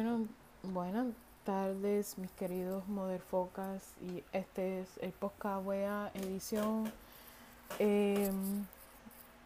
[0.00, 0.28] Bueno,
[0.62, 1.08] buenas
[1.42, 3.94] tardes, mis queridos Moderfocas.
[4.00, 6.92] Y este es el podcast Wea edición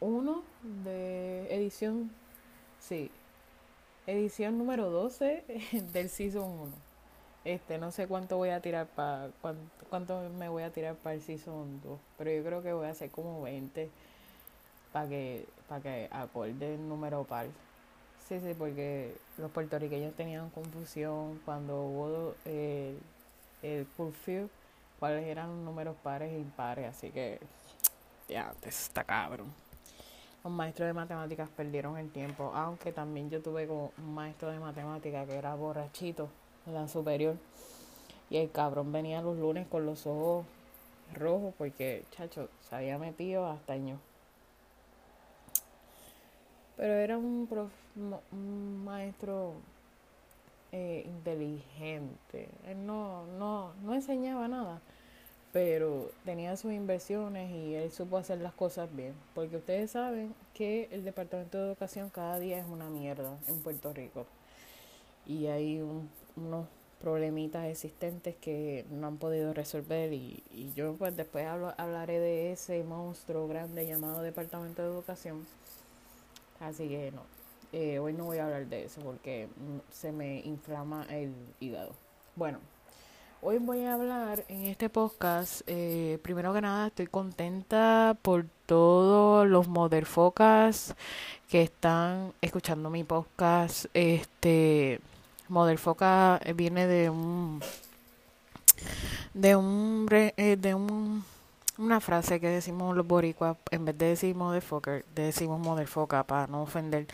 [0.00, 0.42] 1
[0.84, 2.10] de edición,
[2.80, 3.10] sí,
[4.06, 5.42] edición número 12
[5.94, 6.72] del Season 1.
[7.46, 11.14] Este, no sé cuánto voy a tirar para, cuánto, cuánto me voy a tirar para
[11.14, 13.88] el Season 2, pero yo creo que voy a hacer como 20
[14.92, 17.46] para que, para que acorde el número par.
[18.40, 22.98] Sí, porque los puertorriqueños tenían confusión cuando hubo el,
[23.62, 24.48] el curfew,
[24.98, 27.38] cuáles eran los números pares e impares, así que
[28.30, 29.52] ya, está cabrón.
[30.42, 34.58] Los maestros de matemáticas perdieron el tiempo, aunque también yo tuve como un maestro de
[34.58, 36.30] matemáticas que era borrachito
[36.66, 37.36] en la superior.
[38.30, 40.46] Y el cabrón venía los lunes con los ojos
[41.12, 43.98] rojos porque, chacho, se había metido hasta año.
[46.76, 47.48] Pero era un,
[48.32, 49.54] un maestro
[50.72, 52.48] eh, inteligente.
[52.66, 54.80] Él no, no, no enseñaba nada,
[55.52, 59.12] pero tenía sus inversiones y él supo hacer las cosas bien.
[59.34, 63.92] Porque ustedes saben que el Departamento de Educación cada día es una mierda en Puerto
[63.92, 64.24] Rico.
[65.26, 65.82] Y hay
[66.36, 66.66] unos
[67.02, 72.82] problemitas existentes que no han podido resolver y, y yo pues después hablaré de ese
[72.84, 75.44] monstruo grande llamado Departamento de Educación
[76.62, 77.22] Así que no,
[77.72, 81.92] eh, hoy no voy a hablar de eso porque mm, se me inflama el hígado.
[82.36, 82.60] Bueno,
[83.40, 85.62] hoy voy a hablar en este podcast.
[85.66, 89.66] Eh, primero que nada, estoy contenta por todos los
[90.06, 90.94] Focus
[91.48, 93.86] que están escuchando mi podcast.
[93.92, 95.00] Este
[95.48, 97.60] Focus viene de un
[99.34, 101.24] de un eh, de un
[101.78, 106.62] una frase que decimos los boricuas, en vez de decir motherfucker, decimos motherfucker para no
[106.62, 107.06] ofender.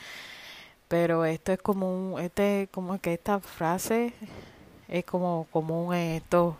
[0.88, 4.14] Pero esto es como un, este, como que esta frase
[4.88, 6.54] es como común en estos,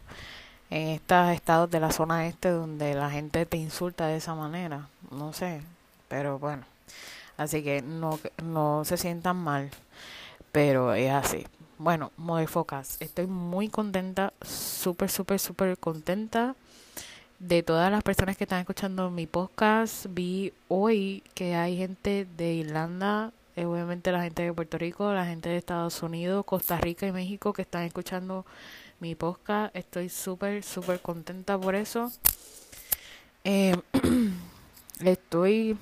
[0.71, 4.89] en estos estados de la zona este donde la gente te insulta de esa manera.
[5.11, 5.63] No sé,
[6.09, 6.65] pero bueno.
[7.37, 9.71] Así que no, no se sientan mal,
[10.53, 11.47] pero es así.
[11.79, 16.57] Bueno, Motherfuckers, estoy muy contenta, súper, súper, súper contenta
[17.39, 22.55] de todas las personas que están escuchando mi podcast, vi hoy que hay gente de
[22.55, 27.07] Irlanda, eh, obviamente la gente de Puerto Rico, la gente de Estados Unidos, Costa Rica
[27.07, 28.45] y México que están escuchando
[28.99, 29.75] mi podcast.
[29.77, 32.11] Estoy súper, súper contenta por eso.
[33.45, 33.77] Eh,
[35.05, 35.77] estoy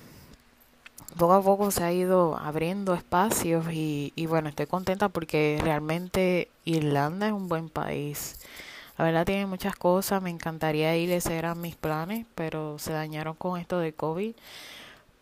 [1.17, 6.49] poco a poco se ha ido abriendo espacios y, y bueno, estoy contenta porque realmente
[6.65, 8.35] Irlanda es un buen país.
[8.97, 13.35] La verdad tiene muchas cosas, me encantaría ir, ese eran mis planes, pero se dañaron
[13.35, 14.33] con esto de COVID.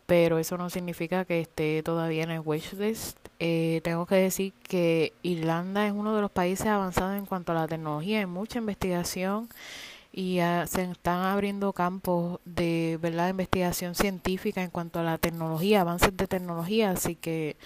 [0.06, 3.18] Pero eso no significa que esté todavía en el wishlist.
[3.40, 7.56] Eh, tengo que decir que Irlanda es uno de los países avanzados en cuanto a
[7.56, 9.50] la tecnología, hay mucha investigación
[10.18, 16.16] y se están abriendo campos de verdad investigación científica en cuanto a la tecnología, avances
[16.16, 17.58] de tecnología, así que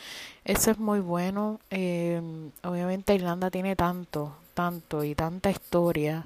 [0.45, 1.59] eso es muy bueno.
[1.69, 2.19] Eh,
[2.63, 6.25] obviamente Irlanda tiene tanto, tanto y tanta historia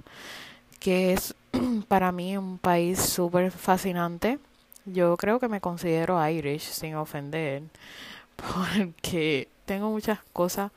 [0.79, 1.35] que es
[1.87, 4.39] para mí un país súper fascinante.
[4.85, 7.61] Yo creo que me considero Irish sin ofender
[8.35, 10.71] porque tengo muchas cosas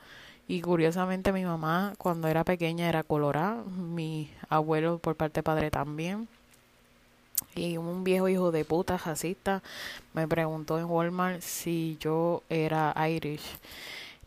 [0.47, 5.71] y curiosamente mi mamá cuando era pequeña era colorada, mi abuelo por parte de padre
[5.71, 6.27] también.
[7.55, 9.63] Y un viejo hijo de puta racista
[10.13, 13.57] me preguntó en Walmart si yo era Irish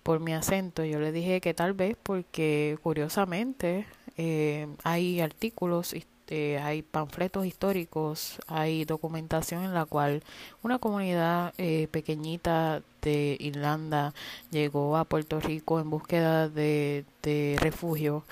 [0.03, 0.85] por mi acento.
[0.85, 5.95] Yo le dije que tal vez porque curiosamente eh, hay artículos,
[6.29, 10.23] eh, hay panfletos históricos, hay documentación en la cual
[10.63, 14.15] una comunidad eh, pequeñita de Irlanda
[14.51, 18.25] llegó a Puerto Rico en búsqueda de, de refugio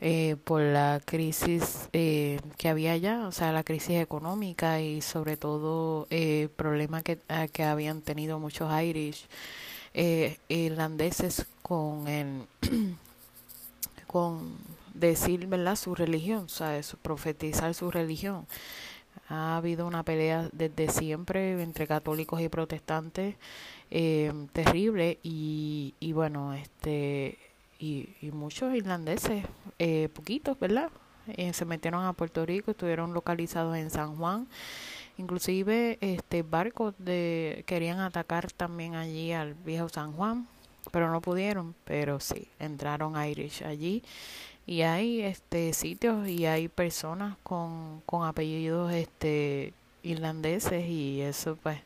[0.00, 5.36] eh, por la crisis eh, que había allá, o sea, la crisis económica y sobre
[5.36, 7.18] todo el problema que,
[7.52, 9.26] que habían tenido muchos Irish
[9.94, 12.46] eh, irlandeses con el,
[14.06, 14.56] con
[14.94, 18.46] decir verdad su religión, sea, profetizar su religión.
[19.28, 23.36] Ha habido una pelea desde siempre entre católicos y protestantes
[23.90, 27.38] eh, terrible y, y bueno, este
[27.78, 29.44] y, y muchos irlandeses,
[29.78, 30.90] eh, poquitos, ¿verdad?
[31.26, 34.46] Eh, se metieron a Puerto Rico, estuvieron localizados en San Juan
[35.18, 40.48] Inclusive este barcos de querían atacar también allí al viejo San Juan,
[40.90, 44.02] pero no pudieron, pero sí, entraron Irish allí
[44.66, 51.78] y hay este sitios y hay personas con, con apellidos este irlandeses y eso pues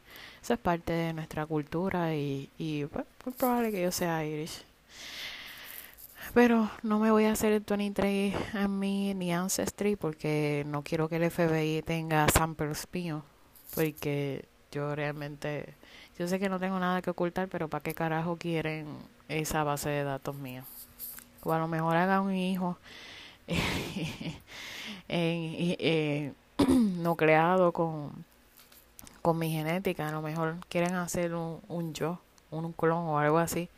[0.43, 3.05] eso es parte de nuestra cultura y, y pues,
[3.37, 4.63] probable que yo sea Irish.
[6.35, 11.09] Pero no me voy a hacer el 23 a mí ni Ancestry porque no quiero
[11.09, 13.23] que el FBI tenga samples míos.
[13.75, 15.75] Porque yo realmente,
[16.19, 18.87] yo sé que no tengo nada que ocultar, pero ¿para qué carajo quieren
[19.29, 20.65] esa base de datos mía?
[21.43, 22.77] O a lo mejor haga un hijo
[25.09, 26.33] eh,
[26.69, 28.13] no creado con,
[29.23, 30.09] con mi genética.
[30.09, 32.21] A lo mejor quieren hacer un, un yo,
[32.51, 33.69] un clon o algo así.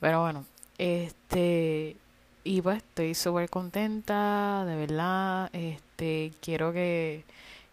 [0.00, 0.44] Pero bueno,
[0.82, 1.96] este,
[2.42, 5.48] y pues estoy súper contenta, de verdad.
[5.52, 7.24] Este, quiero que,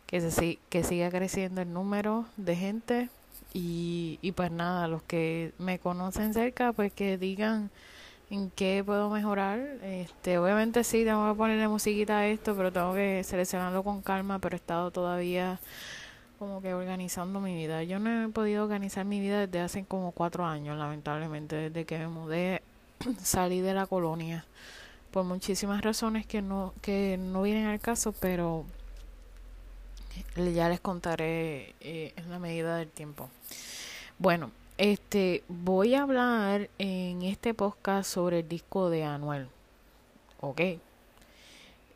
[0.05, 3.09] que, se, que siga creciendo el número de gente.
[3.51, 7.71] Y, y pues nada, los que me conocen cerca, pues que digan
[8.29, 9.59] en qué puedo mejorar.
[9.81, 14.37] Este, obviamente sí, tengo que ponerle musiquita a esto, pero tengo que seleccionarlo con calma,
[14.37, 15.59] pero he estado todavía
[16.37, 17.83] como que organizando mi vida.
[17.83, 21.97] Yo no he podido organizar mi vida desde hace como cuatro años, lamentablemente, desde que
[21.97, 22.61] me mudé
[23.23, 24.45] salí de la colonia
[25.11, 28.65] por muchísimas razones que no que no vienen al caso pero
[30.35, 33.29] ya les contaré eh, en la medida del tiempo.
[34.17, 39.47] Bueno este voy a hablar en este podcast sobre el disco de Anuel
[40.41, 40.61] ok.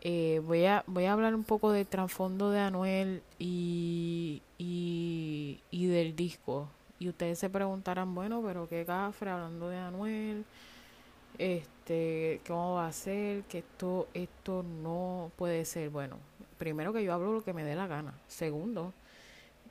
[0.05, 5.85] Eh, voy a voy a hablar un poco del trasfondo de Anuel y, y, y
[5.87, 6.67] del disco.
[6.99, 10.45] Y ustedes se preguntarán bueno pero qué cafre hablando de Anuel
[11.37, 15.89] este, cómo va a ser, que esto, esto no puede ser.
[15.89, 16.17] Bueno,
[16.57, 18.13] primero que yo hablo lo que me dé la gana.
[18.27, 18.93] Segundo,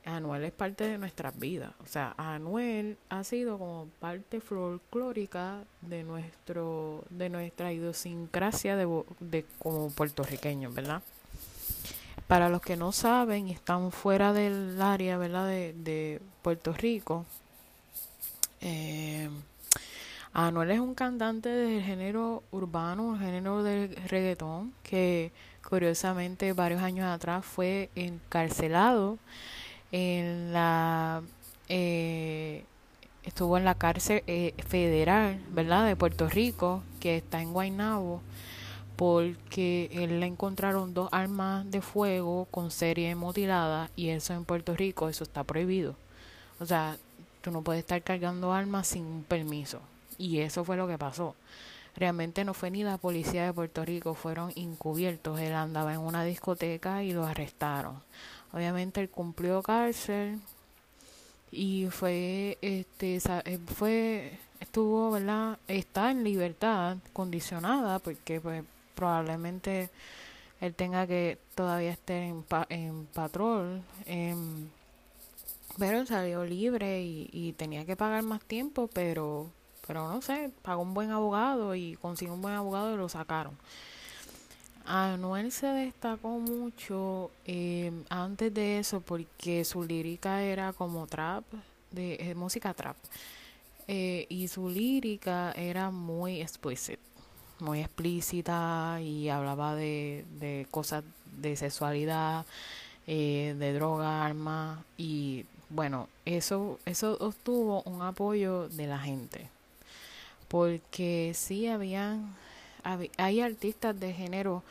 [0.04, 1.72] Anuel es parte de nuestras vidas.
[1.82, 9.44] O sea, Anuel ha sido como parte folclórica de nuestro, de nuestra idiosincrasia de, de
[9.58, 11.02] como puertorriqueños, ¿verdad?
[12.26, 15.46] Para los que no saben y están fuera del área, ¿verdad?
[15.46, 17.26] De, de Puerto Rico,
[18.60, 19.28] eh,
[20.34, 25.30] Anuel es un cantante del género urbano, un género del reggaetón, que
[25.68, 29.18] curiosamente varios años atrás fue encarcelado
[29.92, 31.22] en la
[31.68, 32.64] eh,
[33.24, 35.86] estuvo en la cárcel eh, federal, ¿verdad?
[35.86, 38.22] De Puerto Rico, que está en Guaynabo,
[38.96, 44.74] porque él le encontraron dos armas de fuego con serie mutilada y eso en Puerto
[44.76, 45.96] Rico, eso está prohibido.
[46.60, 46.96] O sea,
[47.42, 49.80] tú no puedes estar cargando armas sin permiso.
[50.22, 51.34] Y eso fue lo que pasó.
[51.96, 55.40] Realmente no fue ni la policía de Puerto Rico, fueron encubiertos.
[55.40, 58.00] Él andaba en una discoteca y lo arrestaron.
[58.52, 60.38] Obviamente él cumplió cárcel
[61.50, 65.58] y fue, este, eh, fue, estuvo, ¿verdad?
[65.66, 68.62] Está en libertad condicionada porque pues
[68.94, 69.90] probablemente
[70.60, 73.82] él tenga que todavía estar en, en patrol.
[75.78, 79.50] pero él salió libre y, y tenía que pagar más tiempo, pero
[79.86, 83.56] pero no sé, pagó un buen abogado y consiguió un buen abogado y lo sacaron.
[84.84, 91.44] Anuel se destacó mucho eh, antes de eso porque su lírica era como trap,
[91.90, 92.96] de eh, música trap.
[93.88, 97.02] Eh, y su lírica era muy explícita,
[97.60, 101.04] muy explícita y hablaba de, de cosas
[101.40, 102.46] de sexualidad,
[103.06, 109.48] de droga, armas y bueno, eso, eso obtuvo un apoyo de la gente
[110.52, 112.36] porque sí habían
[113.16, 114.62] hay artistas de género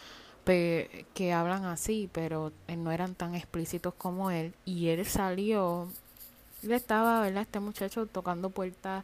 [0.46, 5.88] que hablan así, pero no eran tan explícitos como él y él salió
[6.62, 7.41] él estaba, ¿verdad?
[7.41, 9.03] Este muchacho tocando puertas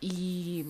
[0.00, 0.66] y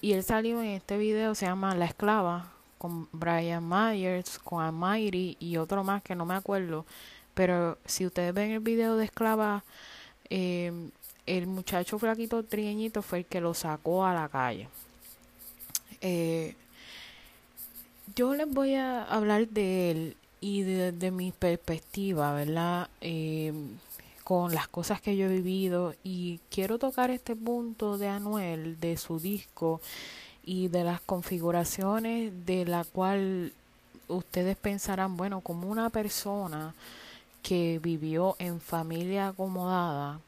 [0.00, 5.36] y él salió en este video se llama La esclava con Brian Myers, con Amiri
[5.38, 6.86] y otro más que no me acuerdo,
[7.34, 9.62] pero si ustedes ven el video de Esclava
[10.28, 10.90] eh,
[11.26, 14.68] el muchacho flaquito trieñito fue el que lo sacó a la calle.
[16.00, 16.54] Eh,
[18.16, 22.88] yo les voy a hablar de él y de, mi perspectiva, ¿verdad?
[23.00, 23.52] Eh,
[24.24, 28.96] con las cosas que yo he vivido y quiero tocar este punto de Anuel, de
[28.96, 29.80] su disco
[30.44, 33.52] y de las configuraciones de la cual
[34.08, 36.74] ustedes pensarán, bueno, como una persona
[37.42, 40.20] que vivió en familia acomodada,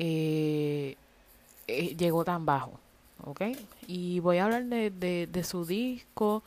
[0.00, 0.96] eh,
[1.68, 2.80] eh, llegó tan bajo.
[3.24, 3.42] ¿ok?
[3.86, 6.42] Y voy a hablar de, su disco,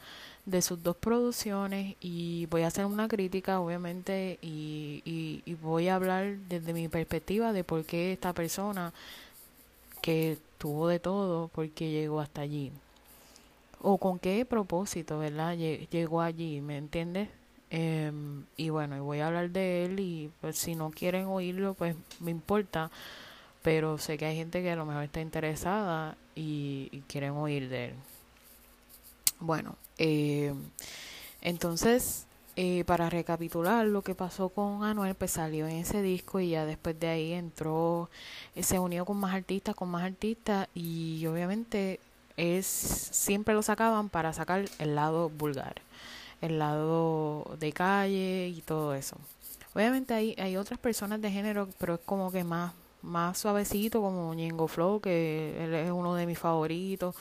[0.46, 5.02] de sus dos producciones y voy a hacer una crítica, obviamente, y,
[5.46, 8.92] y, voy a hablar desde mi perspectiva de por qué esta persona
[10.02, 12.72] que tuvo de todo, por qué llegó hasta allí.
[13.82, 15.56] O con qué propósito, ¿verdad?
[15.56, 17.30] Llegó allí, ¿me entiendes?
[17.70, 21.74] Em, y bueno, y voy a hablar de él y pues si no quieren oírlo,
[21.74, 22.92] pues me importa
[23.64, 27.86] pero sé que hay gente que a lo mejor está interesada y, quieren oír de
[27.86, 27.94] él.
[29.40, 30.54] Bueno, eh,
[31.42, 36.52] entonces, eh, para recapitular lo que pasó con Anuel, pues salió en ese disco y
[36.52, 38.10] ya después de ahí entró,
[38.56, 42.00] eh, se unió con más artistas, con más artistas y obviamente
[42.38, 45.82] es siempre lo sacaban para sacar el lado vulgar,
[46.42, 49.18] el lado de calle y todo eso.
[49.74, 54.34] Obviamente hay, hay otras personas de género, pero es como que más, más suavecito, como
[54.34, 57.16] Ñengo Flow, que él es uno de mis favoritos,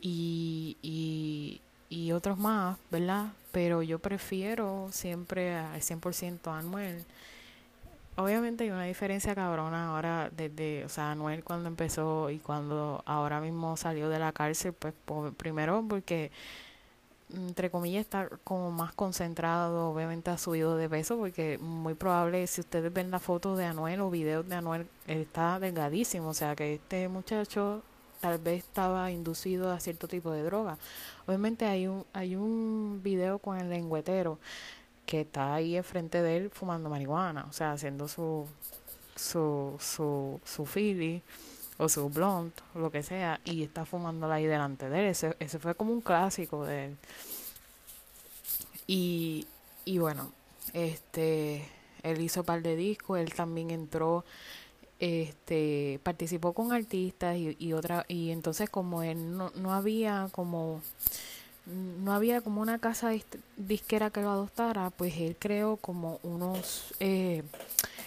[0.00, 3.32] y, y, otros más, ¿verdad?
[3.52, 7.04] Pero yo prefiero siempre al 100% a Anuel.
[8.16, 13.40] Obviamente hay una diferencia cabrona ahora desde, o sea, Anuel cuando empezó y cuando ahora
[13.40, 14.92] mismo salió de la cárcel, pues
[15.36, 16.30] primero porque
[17.34, 22.60] entre comillas, está como más concentrado, obviamente ha subido de peso, porque muy probable, si
[22.60, 26.74] ustedes ven la foto de Anuel o videos de Anuel, está delgadísimo, o sea que
[26.74, 27.82] este muchacho
[28.20, 30.78] tal vez estaba inducido a cierto tipo de droga.
[31.26, 34.38] Obviamente hay un, hay un video con el lengüetero
[35.06, 38.46] que está ahí enfrente de él fumando marihuana, o sea, haciendo su,
[39.16, 41.22] su, su, su fili
[41.82, 45.06] o su blunt, lo que sea, y está fumándola ahí delante de él.
[45.06, 46.96] Ese, ese fue como un clásico de él.
[48.86, 49.46] Y,
[49.84, 50.32] y bueno,
[50.72, 51.68] este,
[52.02, 54.24] él hizo un par de discos, él también entró,
[55.00, 60.80] este, participó con artistas y, y otra, y entonces como él no, no había como
[61.66, 63.12] no había como una casa
[63.56, 67.44] disquera que lo adoptara, pues él creó como unos eh,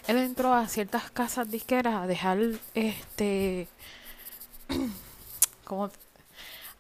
[0.08, 2.38] él entró a ciertas casas disqueras a dejar
[2.76, 3.68] este
[5.66, 5.90] como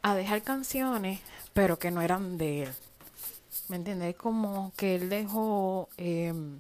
[0.02, 1.22] a dejar canciones
[1.54, 2.70] pero que no eran de él.
[3.70, 6.60] Me entiendes como que él dejó em,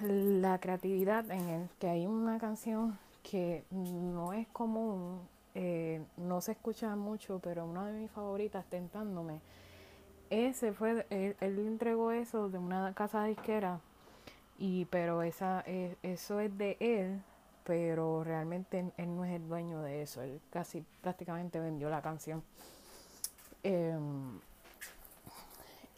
[0.00, 5.20] la creatividad en él que hay una canción que no es común
[5.54, 9.40] eh, no se escucha mucho pero una de mis favoritas tentándome.
[10.30, 13.80] Ese fue él, él entregó eso de una casa disquera
[14.62, 17.20] y pero esa eh, eso es de él
[17.64, 20.22] pero realmente él no es el dueño de eso.
[20.22, 22.42] Él casi prácticamente vendió la canción.
[23.62, 24.40] Em,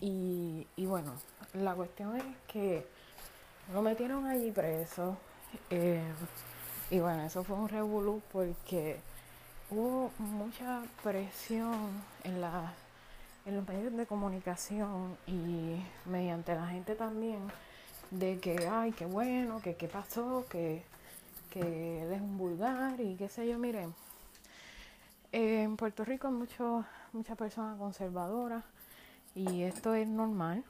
[0.00, 1.14] y, y bueno
[1.54, 2.86] la cuestión es que
[3.74, 5.18] lo metieron allí preso.
[5.68, 6.14] Em,
[6.90, 8.98] y bueno eso fue un revolú porque
[9.70, 12.72] hubo mucha presión en la
[13.44, 17.40] en los medios de comunicación y mediante la gente también
[18.18, 20.82] de que, ay, qué bueno, que qué pasó, que,
[21.50, 23.94] que él es un vulgar y qué sé yo, miren.
[25.32, 26.34] En Puerto Rico hay
[27.12, 28.64] muchas personas conservadoras
[29.34, 30.62] y esto es normal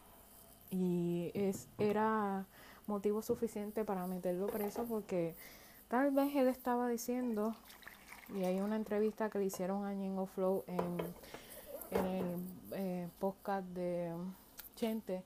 [0.70, 2.46] y es, era
[2.86, 5.34] motivo suficiente para meterlo preso porque
[5.88, 7.54] tal vez él estaba diciendo,
[8.34, 10.96] y hay una entrevista que le hicieron a Ñengo Flow en,
[11.90, 12.36] en el
[12.72, 14.12] eh, podcast de
[14.76, 15.22] Chente,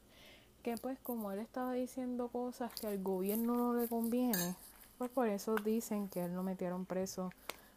[0.63, 4.55] que pues como él estaba diciendo cosas que al gobierno no le conviene,
[4.99, 7.31] pues por eso dicen que él lo metieron preso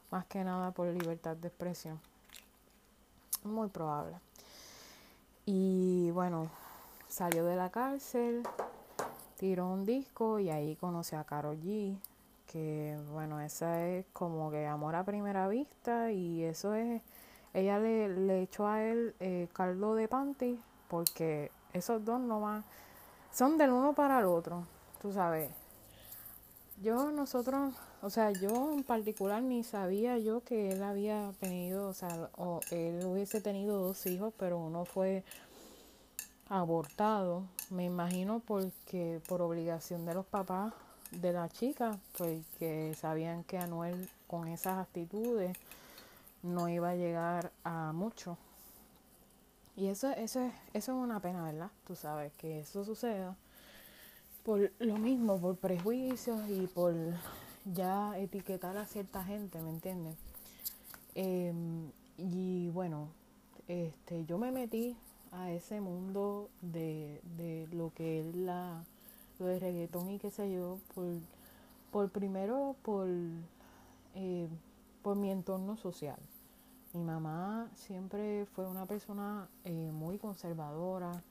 [0.10, 2.00] más que nada por libertad de expresión.
[3.44, 4.18] Muy probable.
[5.46, 6.50] Y bueno,
[7.08, 8.44] salió de la cárcel,
[9.38, 11.98] tiró un disco y ahí conoció a Karol G,
[12.52, 17.02] que bueno, esa es como que amor a primera vista y eso es,
[17.54, 20.60] ella le, le echó a él eh, caldo de panty
[20.90, 22.64] porque esos dos no van,
[23.32, 24.66] son del uno para el otro,
[25.02, 25.50] tú sabes.
[26.82, 31.94] Yo, nosotros, o sea, yo en particular ni sabía yo que él había tenido, o
[31.94, 35.24] sea, o él hubiese tenido dos hijos, pero uno fue
[36.50, 40.74] abortado, me imagino porque por obligación de los papás
[41.12, 45.56] de la chica, pues que sabían que Anuel con esas actitudes
[46.42, 48.38] no iba a llegar a mucho.
[49.76, 51.72] Y eso, eso, es, eso es una pena, ¿verdad?
[51.86, 53.36] Tú sabes que eso suceda
[54.44, 56.94] por lo mismo, por prejuicios y por
[57.66, 60.16] ya etiquetar a cierta gente, ¿me entiendes?
[61.16, 63.10] Em, y bueno,
[63.68, 64.96] este, yo me metí
[65.32, 68.84] a ese mundo de, de lo que es la,
[69.40, 71.06] lo de reggaetón y qué sé yo, por,
[71.92, 73.08] por primero por,
[74.16, 74.48] eh,
[75.04, 76.18] por mi entorno social.
[76.94, 81.24] Mi mamá siempre fue una persona eh, muy conservadora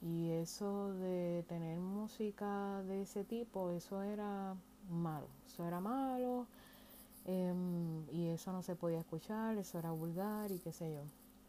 [0.00, 4.54] y eso de tener música de ese tipo, eso era
[4.88, 6.46] malo, eso era malo
[7.24, 11.02] em, y eso no se podía escuchar, eso era vulgar y qué sé yo.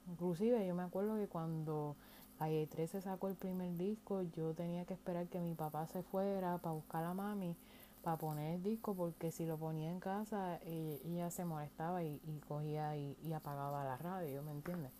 [0.09, 1.95] Inclusive yo me acuerdo que cuando
[2.39, 6.57] Calle 13 sacó el primer disco, yo tenía que esperar que mi papá se fuera
[6.57, 7.55] para buscar a mami
[8.03, 12.19] para poner el disco porque si lo ponía en casa eh, ella se molestaba y,
[12.47, 14.91] cogía y, y, apagaba la radio, ¿me entiendes?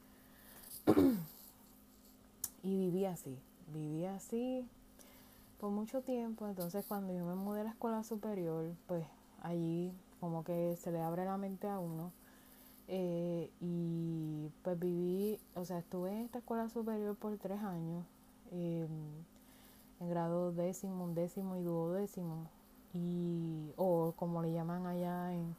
[2.63, 3.38] y vivía así,
[3.74, 4.67] vivía así
[5.60, 9.05] por mucho tiempo, entonces cuando yo me mudé a la escuela superior, pues
[9.41, 12.12] allí como que se le abre la mente a uno.
[12.88, 18.05] Eh, y pues viví, o sea, estuve en esta escuela superior por tres años,
[18.51, 18.89] em,
[20.00, 22.48] en grado décimo, undécimo y duodécimo
[22.93, 25.55] y o como le llaman allá en,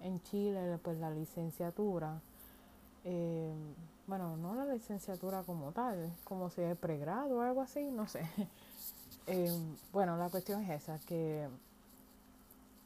[0.00, 2.20] en, Chile, pues la licenciatura.
[3.04, 3.52] Eh,
[4.06, 8.26] bueno, no la licenciatura como tal, como si es pregrado o algo así, no sé.
[9.28, 9.56] Eh,
[9.92, 11.46] bueno, la cuestión es esa, que,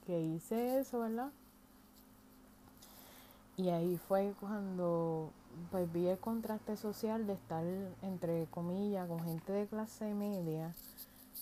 [0.04, 1.30] que hice eso, ¿verdad?
[3.56, 5.30] Y ahí fue cuando
[5.70, 7.64] pues vi el contraste social de estar
[8.02, 10.74] entre comillas con gente de clase media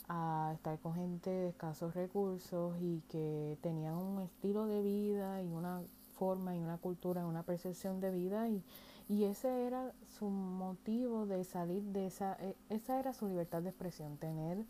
[0.09, 5.53] a estar con gente de escasos recursos y que tenían un estilo de vida y
[5.53, 5.83] una
[6.15, 8.63] forma y una cultura y una percepción de vida y,
[9.09, 13.71] y ese era su motivo de salir de esa, e, esa era su libertad de
[13.71, 14.65] expresión, tener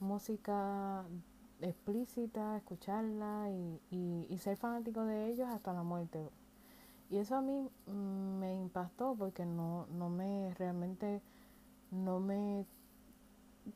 [0.00, 1.04] música
[1.60, 6.30] explícita, escucharla y, y, y ser fanático de ellos hasta la muerte.
[7.10, 11.20] Y eso a mí mm, me impactó porque no, no me realmente
[11.90, 12.64] no me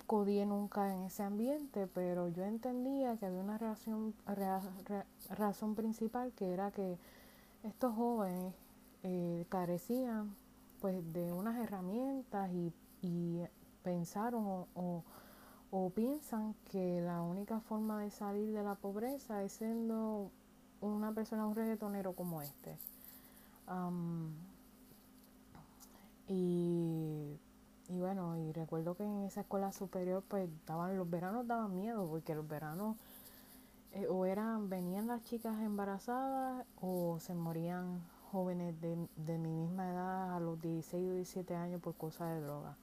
[0.07, 4.15] codié nunca en ese ambiente, pero yo entendía que había una razón,
[5.75, 6.99] principal que era que
[7.63, 8.55] estos jóvenes
[9.03, 10.35] eh, carecían
[10.81, 13.43] pues de unas herramientas y, y
[13.83, 15.05] pensaron o,
[15.71, 20.31] o, piensan que la única forma de salir de la pobreza es siendo
[20.81, 22.77] una persona, un reggaetonero como este.
[26.29, 27.39] y
[27.89, 32.07] y bueno, y recuerdo que en esa escuela superior pues daban, los veranos daban miedo
[32.09, 32.97] porque los veranos
[33.93, 38.01] eh, o eran, venían las chicas embarazadas o se morían
[38.33, 42.41] jóvenes de, de mi misma edad a los 16 o 17 años por causa de
[42.41, 42.77] droga.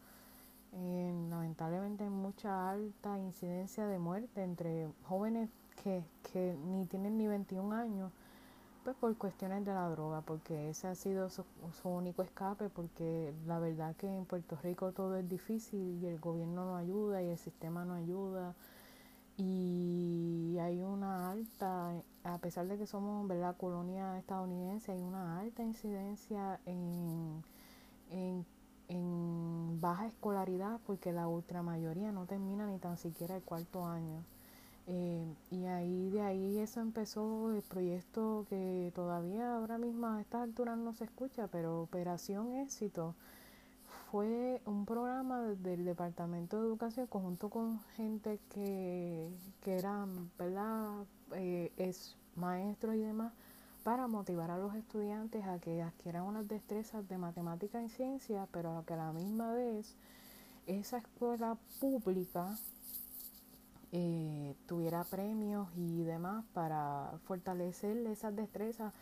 [0.74, 5.50] Eh, lamentablemente hay mucha alta incidencia de muerte entre jóvenes
[5.84, 8.12] que, que ni tienen ni 21 años
[8.84, 11.44] pues por cuestiones de la droga, porque ese ha sido su,
[11.84, 16.66] único escape, porque la verdad que en Puerto Rico todo es difícil y el gobierno
[16.66, 18.56] no ayuda y el sistema no ayuda
[19.38, 23.56] y hay una alta, a pesar de que somos ¿verdad?
[23.58, 27.44] colonia estadounidense, hay una alta incidencia en,
[28.10, 28.46] en,
[28.88, 34.24] en baja escolaridad porque la ultramayoría no termina ni tan siquiera el cuarto año.
[34.88, 40.42] Eh, y ahí de ahí eso empezó el proyecto que todavía ahora mismo a estas
[40.42, 43.16] alturas no se escucha, pero Operación Éxito
[44.12, 49.30] fue un programa del Departamento de Educación conjunto con gente que,
[49.64, 51.06] que eran, ¿verdad?
[51.36, 53.34] Eh, es maestros y demás
[53.84, 58.84] para motivar a los estudiantes a que adquieran unas destrezas de matemática y ciencia, pero
[58.86, 59.96] que a la misma vez
[60.68, 62.58] esa escuela pública
[63.92, 68.94] eh, tuviera premios y demás para fortalecer esas destrezas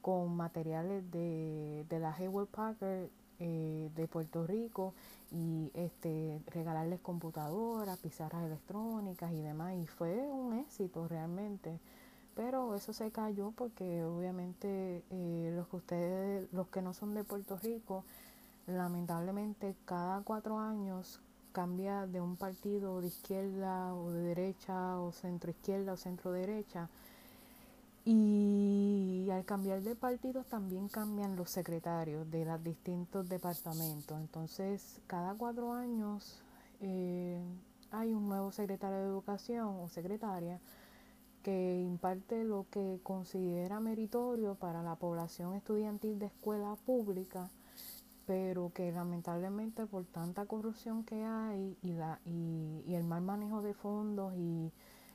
[0.00, 3.08] con materiales de, de la Hayward Packard
[3.40, 4.94] eh, de Puerto Rico
[5.30, 9.74] y este regalarles computadoras, pizarras electrónicas y demás.
[9.76, 11.78] Y fue un éxito realmente.
[12.34, 17.24] Pero eso se cayó porque obviamente eh, los que ustedes los que no son de
[17.24, 18.04] Puerto Rico
[18.66, 21.20] lamentablemente cada cuatro años
[21.58, 26.88] cambia de un partido de izquierda o de derecha o centro izquierda o centro derecha.
[28.04, 34.16] Y al cambiar de partidos también cambian los secretarios de los distintos departamentos.
[34.20, 36.40] Entonces, cada cuatro años
[36.80, 37.42] eh,
[37.90, 40.60] hay un nuevo secretario de educación o secretaria
[41.42, 47.50] que imparte lo que considera meritorio para la población estudiantil de escuela pública
[48.28, 53.72] pero que lamentablemente por tanta corrupción que hay y, la, y, el mal manejo de
[53.72, 54.70] fondos y,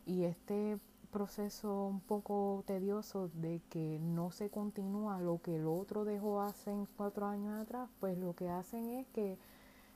[0.08, 0.80] y este
[1.12, 6.74] proceso un poco tedioso de que no se continúa lo que el otro dejó hace
[6.98, 9.34] cuatro años atrás, pues lo que hacen es que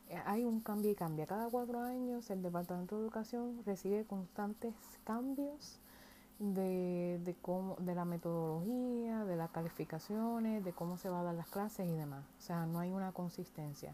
[0.09, 1.25] eh, hay un cambio y cambia.
[1.25, 4.75] Cada cuatro años el Departamento de Educación recibe constantes
[5.05, 5.79] cambios
[6.39, 11.35] de, de, cómo, de la metodología, de las calificaciones, de cómo se va a dar
[11.35, 12.23] las clases y demás.
[12.37, 13.93] O sea, no hay una consistencia.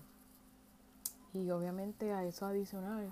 [1.34, 3.12] Y obviamente a eso adicional,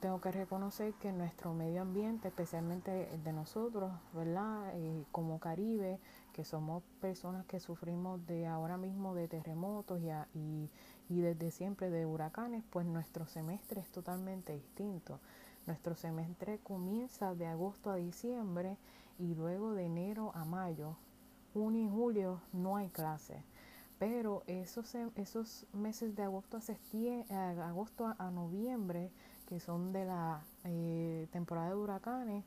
[0.00, 4.74] tengo que reconocer que nuestro medio ambiente, especialmente el de nosotros, ¿verdad?
[4.76, 6.00] Y como Caribe,
[6.32, 10.68] que somos personas que sufrimos de ahora mismo de terremotos y, y,
[11.08, 15.20] y desde siempre de huracanes, pues nuestro semestre es totalmente distinto.
[15.66, 18.76] Nuestro semestre comienza de agosto a diciembre
[19.18, 20.96] y luego de enero a mayo.
[21.54, 23.44] Junio y julio no hay clase.
[23.98, 29.10] Pero esos, esos meses de agosto a, agosto a noviembre,
[29.46, 32.44] que son de la eh, temporada de huracanes,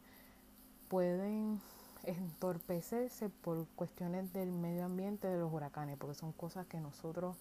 [0.90, 1.62] pueden
[2.04, 7.38] entorpecerse por cuestiones del medio ambiente de los huracanes, porque son cosas que nosotros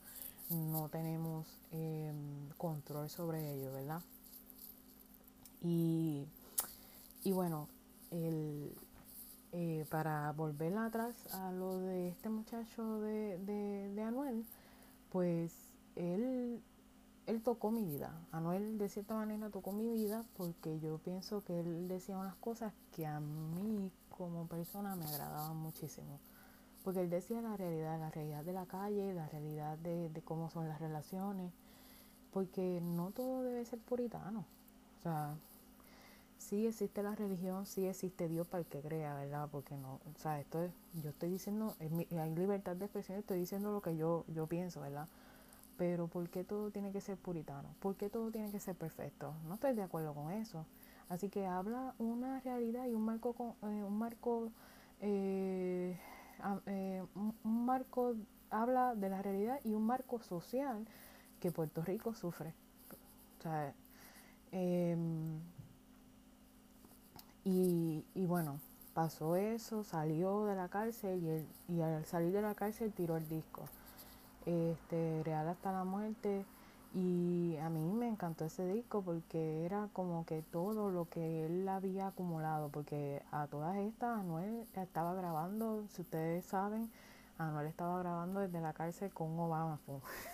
[0.51, 4.01] no tenemos em, control sobre ello, ¿verdad?
[5.65, 6.27] Y,
[7.25, 7.69] y bueno,
[8.13, 8.73] el,
[9.51, 14.45] eh, para volver atrás a lo de este muchacho de, de, de Anuel,
[15.11, 15.53] pues
[15.97, 16.63] él
[17.27, 18.13] él tocó mi vida.
[18.33, 22.73] Anuel de cierta manera tocó mi vida porque yo pienso que él decía unas cosas
[22.93, 26.21] que a mí como persona me agradaban muchísimo.
[26.83, 30.69] Porque él decía la realidad, la realidad de la calle, la realidad de, cómo son
[30.69, 31.53] las relaciones.
[32.31, 34.45] Porque no todo debe ser puritano.
[34.99, 35.35] O sea,
[36.45, 39.49] sí existe la religión, sí existe Dios para el que crea, ¿verdad?
[39.51, 43.73] Porque no, o sea, esto es, yo estoy diciendo, hay libertad de expresión, estoy diciendo
[43.73, 45.09] lo que yo, yo pienso, ¿verdad?
[45.77, 47.69] Pero ¿por qué todo tiene que ser puritano?
[47.81, 49.35] ¿Por qué todo tiene que ser perfecto?
[49.49, 50.67] No estoy de acuerdo con eso.
[51.09, 54.53] Así que habla una realidad y un marco, eh, un marco,
[55.01, 55.99] eh,
[56.67, 58.15] eh, un marco,
[58.51, 60.87] habla de la realidad y un marco social
[61.41, 62.55] que Puerto Rico sufre.
[64.53, 65.41] Em,
[67.45, 68.59] y, y, bueno,
[68.95, 73.29] pasó eso, salió de la cárcel y, y al salir de la cárcel tiró el
[73.29, 73.63] disco
[74.47, 76.45] este, Real hasta la muerte.
[76.95, 81.69] Y a mí me encantó ese disco porque era como que todo lo que él
[81.69, 86.89] había acumulado, porque a todas estas Anuel estaba grabando, si ustedes saben,
[87.37, 89.81] Anuel estaba grabando desde la cárcel con Obama.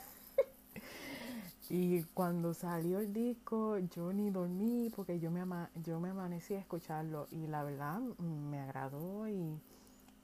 [1.71, 5.41] y cuando salió el disco yo ni dormí porque yo me,
[5.83, 9.59] yo me amanecí a escucharlo y la verdad me agradó y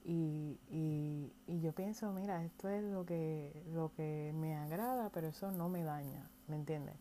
[0.07, 5.27] y, y, y, yo pienso, mira, esto es lo que, lo que me agrada, pero
[5.27, 6.95] eso no me daña, ¿me entiendes?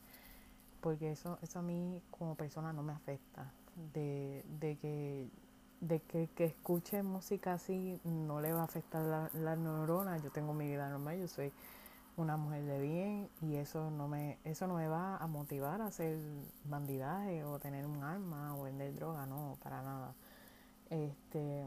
[0.81, 3.53] Porque eso, eso a mí como persona no me afecta.
[3.95, 5.29] De, de que
[5.81, 10.19] de que, que escuche música así no le va a afectar la, la neurona.
[10.19, 11.53] Yo tengo mi vida normal, yo soy
[12.17, 15.87] una mujer de bien y eso no me eso no me va a motivar a
[15.87, 16.19] hacer
[16.65, 20.15] bandidaje o tener un arma o vender droga, no, para nada.
[20.91, 21.67] Este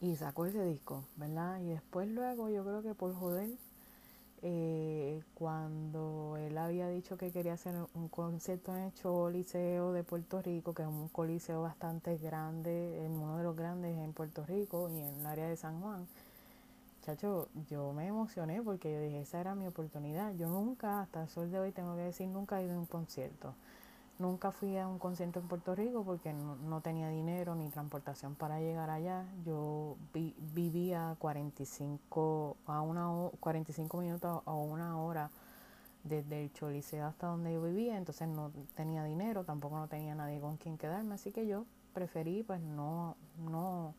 [0.00, 1.60] y sacó ese disco, ¿verdad?
[1.60, 3.50] Y después luego yo creo que por joder,
[4.42, 10.40] eh, cuando él había dicho que quería hacer un concierto en el Choliseo de Puerto
[10.40, 15.00] Rico, que es un coliseo bastante grande, uno de los grandes en Puerto Rico y
[15.00, 16.06] en el área de San Juan,
[17.08, 20.34] chacho, yo me emocioné porque yo dije, esa era mi oportunidad.
[20.34, 22.86] Yo nunca, hasta el sol de hoy, tengo que decir, nunca he ido a un
[22.86, 23.54] concierto.
[24.18, 28.58] Nunca fui a un concierto en Puerto Rico porque no, tenía dinero ni transportación para
[28.60, 29.24] llegar allá.
[29.46, 29.96] Yo
[30.54, 35.30] vivía 45, a una, 45 minutos o una hora
[36.04, 40.40] desde el Choliseo hasta donde yo vivía, entonces no tenía dinero, tampoco no tenía nadie
[40.40, 43.94] con quien quedarme, así que yo preferí pues no, no,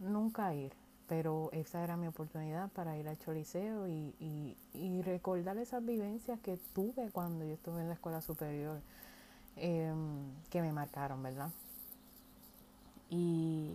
[0.00, 0.72] nunca ir,
[1.12, 6.40] pero esa era mi oportunidad para ir al Choliseo y, y, y recordar esas vivencias
[6.40, 8.80] que tuve cuando yo estuve en la escuela superior
[9.56, 11.50] Em, que me marcaron, ¿verdad?
[13.10, 13.70] Y,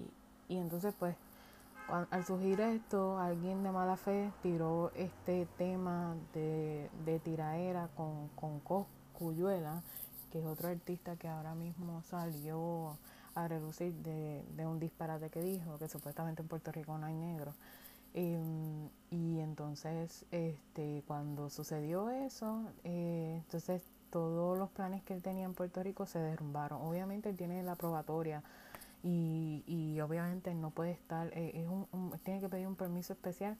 [0.50, 1.15] y entonces pues
[1.88, 8.60] al surgir esto, alguien de mala fe tiró este tema de, de tiraera con, con
[8.60, 9.84] Coscuyuela,
[10.32, 12.97] que es otro artista que ahora mismo salió
[13.38, 17.15] a reducir de, de, un disparate que dijo, que supuestamente en Puerto Rico no hay
[17.15, 17.54] negro.
[18.13, 25.45] Em, y entonces, este, cuando sucedió eso, eh, entonces todos los planes que él tenía
[25.45, 26.82] en Puerto Rico se derrumbaron.
[26.82, 28.41] Obviamente él tiene la probatoria
[29.04, 33.56] y, y obviamente no puede estar, eh, es un, tiene que pedir un permiso especial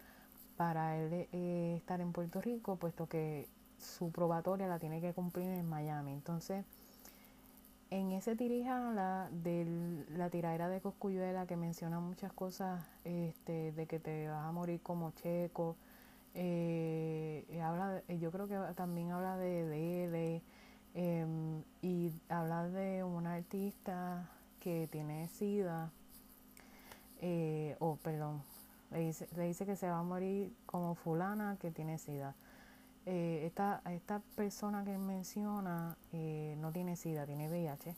[0.58, 5.50] para él eh, estar en Puerto Rico, puesto que su probatoria la tiene que cumplir
[5.50, 6.14] en Miami.
[6.14, 6.66] Entonces,
[7.90, 14.00] en ese la de la tiradera de Coscuyuela que menciona muchas cosas este, de que
[14.00, 15.76] te vas a morir como checo,
[16.34, 20.42] eh, habla yo creo que también habla de, de,
[20.96, 25.92] em, y habla de una artista que tiene sida
[27.22, 28.42] eh, o perdón
[28.92, 32.36] le dice, le dice que se va a morir como fulana que tiene sida
[33.10, 37.96] eh, esta, esta persona que menciona eh, no tiene sida tiene VIH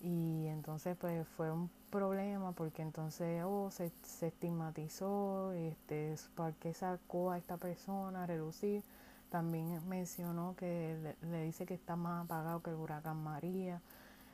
[0.00, 6.72] y entonces pues fue un problema porque entonces oh, se, se estigmatizó, este, por qué
[6.74, 8.82] sacó a esta persona a reducir.
[9.30, 13.82] También mencionó que le, dice que está más apagado que el huracán María.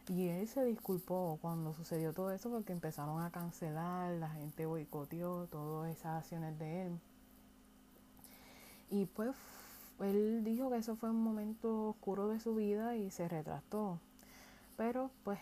[0.08, 5.46] Y él se disculpó cuando sucedió todo eso porque empezaron a cancelar, la gente boicoteó
[5.46, 7.00] todas esas acciones de él.
[8.90, 9.34] Y pues
[10.00, 13.98] él dijo que eso fue un momento oscuro de su vida y se retractó.
[14.76, 15.38] Pero pues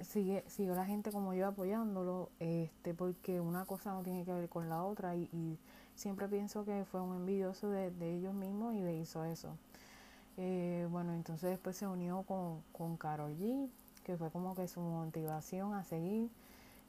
[0.00, 4.48] sigue, siguió la gente como yo apoyándolo, este, porque una cosa no tiene que ver
[4.48, 5.58] con la otra y,
[5.94, 9.56] siempre pienso que fue un envidioso de, ellos mismos y le hizo eso.
[10.38, 13.68] Eh, bueno, entonces después se unió con, con Karol G,
[14.04, 16.30] que fue como que su motivación a seguir.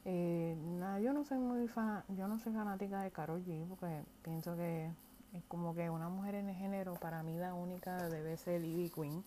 [0.06, 0.56] Eh,
[1.02, 4.90] yo no soy muy fan, yo no soy fanática de Karol G porque pienso que
[5.48, 9.24] como que una mujer en el género para mí la única debe ser Ivy Queen.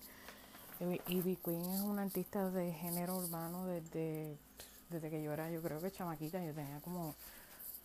[1.08, 4.38] Ivy Queen es una artista de género urbano desde,
[4.90, 7.16] desde que yo era, yo creo que chamaquita, yo tenía como,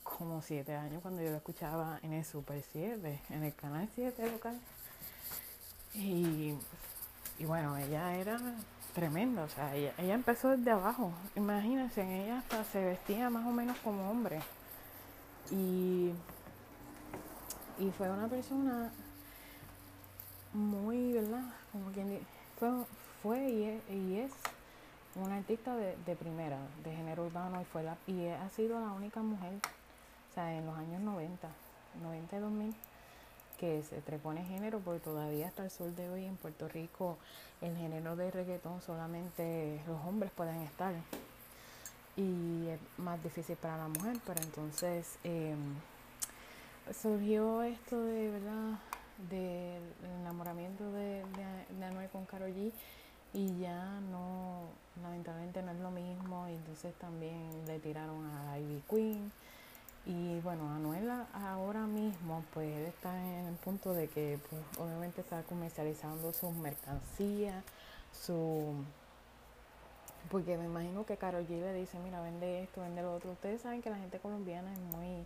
[0.03, 4.31] como siete años cuando yo la escuchaba en el Super 7, en el canal 7
[4.31, 4.61] local.
[5.95, 6.55] Y,
[7.39, 8.39] y bueno, ella era
[8.95, 13.51] tremenda, o sea, ella, ella empezó desde abajo, imagínense, ella hasta se vestía más o
[13.51, 14.41] menos como hombre.
[15.51, 16.13] Y,
[17.83, 18.93] y fue una persona
[20.53, 21.43] muy, ¿verdad?
[21.73, 22.21] Como quien
[23.23, 24.31] fue, y, es,
[25.17, 29.21] una artista de, primera, de género urbano, y, fue la, y ha sido la única
[29.21, 29.55] mujer,
[30.31, 31.49] o sea, en los años 90,
[32.03, 32.75] 90 y 2000,
[33.59, 37.19] que se trepone género, porque todavía hasta el sol de hoy en Puerto Rico
[37.61, 40.95] el género de reggaetón solamente los hombres pueden estar.
[42.17, 45.75] Y es más difícil para la mujer, pero entonces em,
[46.91, 48.79] surgió esto de verdad
[49.31, 49.83] del
[50.21, 51.23] enamoramiento de,
[51.79, 52.73] de, Anuel con Karol G
[53.35, 54.63] y ya no,
[55.03, 56.49] lamentablemente no es lo mismo.
[56.49, 59.33] Y entonces también le tiraron a Ivy Queen.
[60.05, 65.43] Y bueno, Anuel ahora mismo pues está en el punto de que pues, obviamente está
[65.45, 67.63] comercializando sus mercancías,
[68.13, 68.75] su
[70.31, 73.33] porque me imagino que Karol G le dice, mira, vende esto, vende lo otro.
[73.33, 75.25] Ustedes saben que la gente colombiana es muy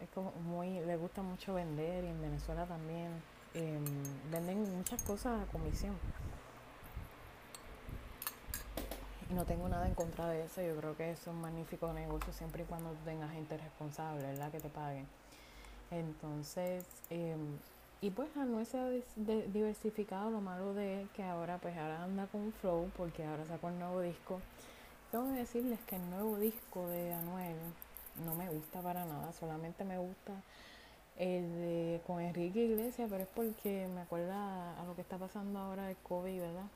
[0.00, 3.10] es como muy, le gusta mucho vender y en Venezuela también
[3.54, 3.84] em,
[4.30, 5.94] venden muchas cosas a comisión.
[9.30, 12.32] Y no tengo nada en contra de eso, yo creo que es un magnífico negocio
[12.32, 14.52] siempre y cuando tengas gente responsable, ¿verdad?
[14.52, 15.06] Que te paguen.
[15.90, 17.58] Entonces, em,
[18.00, 18.88] y pues no se ha
[19.52, 23.68] diversificado, lo malo de él que ahora pues ahora anda con flow porque ahora sacó
[23.68, 24.40] el nuevo disco.
[25.10, 27.56] Tengo que decirles que el nuevo disco de Anuel
[28.24, 30.32] no me gusta para nada, solamente me gusta
[31.18, 35.58] el de con Enrique Iglesias, pero es porque me acuerda a lo que está pasando
[35.58, 36.66] ahora el COVID, ¿verdad?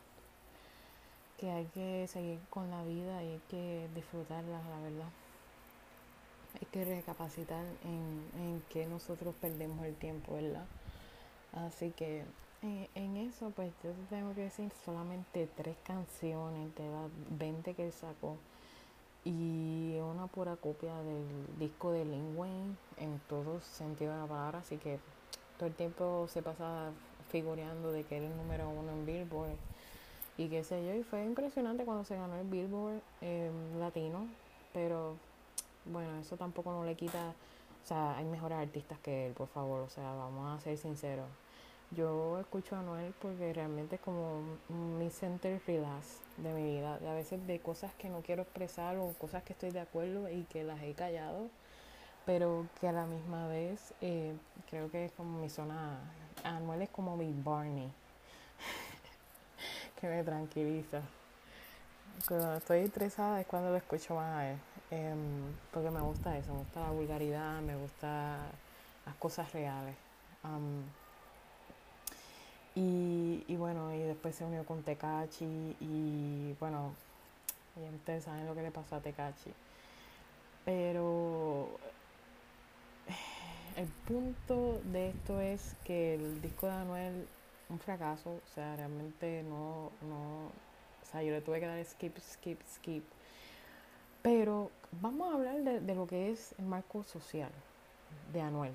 [1.39, 5.09] Que hay que seguir con la vida y hay que disfrutarla, la verdad.
[6.61, 10.65] Hay que recapacitar en, en que nosotros perdemos el tiempo, ¿verdad?
[11.53, 12.25] Así que
[12.63, 17.93] en, en eso, pues yo tengo que decir solamente tres canciones de las 20 que
[17.93, 18.37] sacó
[19.25, 21.25] y una pura copia del
[21.59, 24.99] disco de Lin Wayne en todo sentido de la palabra, así que
[25.59, 26.91] todo el tiempo se pasa
[27.31, 29.57] figureando de que era el número uno en Billboard
[30.39, 34.27] y qué sé yo, y fue impresionante cuando se ganó el Billboard em, latino,
[34.73, 35.17] pero
[35.85, 37.35] bueno, eso tampoco no le quita,
[37.85, 41.27] o sea, hay mejores artistas que él, por favor, o sea, vamos a ser sinceros.
[41.93, 46.95] Yo escucho a Noel porque realmente es como mi center relax de mi vida.
[46.95, 50.45] A veces de cosas que no quiero expresar o cosas que estoy de acuerdo y
[50.45, 51.49] que las he callado,
[52.27, 54.37] pero que a la misma vez eh,
[54.71, 55.99] creo que es como mi zona.
[56.45, 57.91] Anuel es como mi Barney,
[60.01, 61.03] que me tranquiliza.
[62.29, 64.59] Cuando estoy estresada es cuando lo escucho más a él,
[64.93, 68.39] em, porque me gusta eso, me gusta la vulgaridad, me gusta
[69.07, 69.97] las cosas reales.
[72.75, 76.93] Y, y bueno, y después se unió con Tecachi y bueno,
[77.77, 79.53] y ustedes saben lo que le pasó a Tecachi.
[80.65, 81.69] Pero
[83.77, 87.27] el punto de esto es que el disco de Anuel
[87.71, 92.19] un fracaso, o sea, realmente no, no, o sea, yo le tuve que dar skip,
[92.19, 93.05] skip, skip.
[94.23, 97.51] Pero vamos a hablar de, de lo que es el marco social
[98.33, 98.75] de Anuel.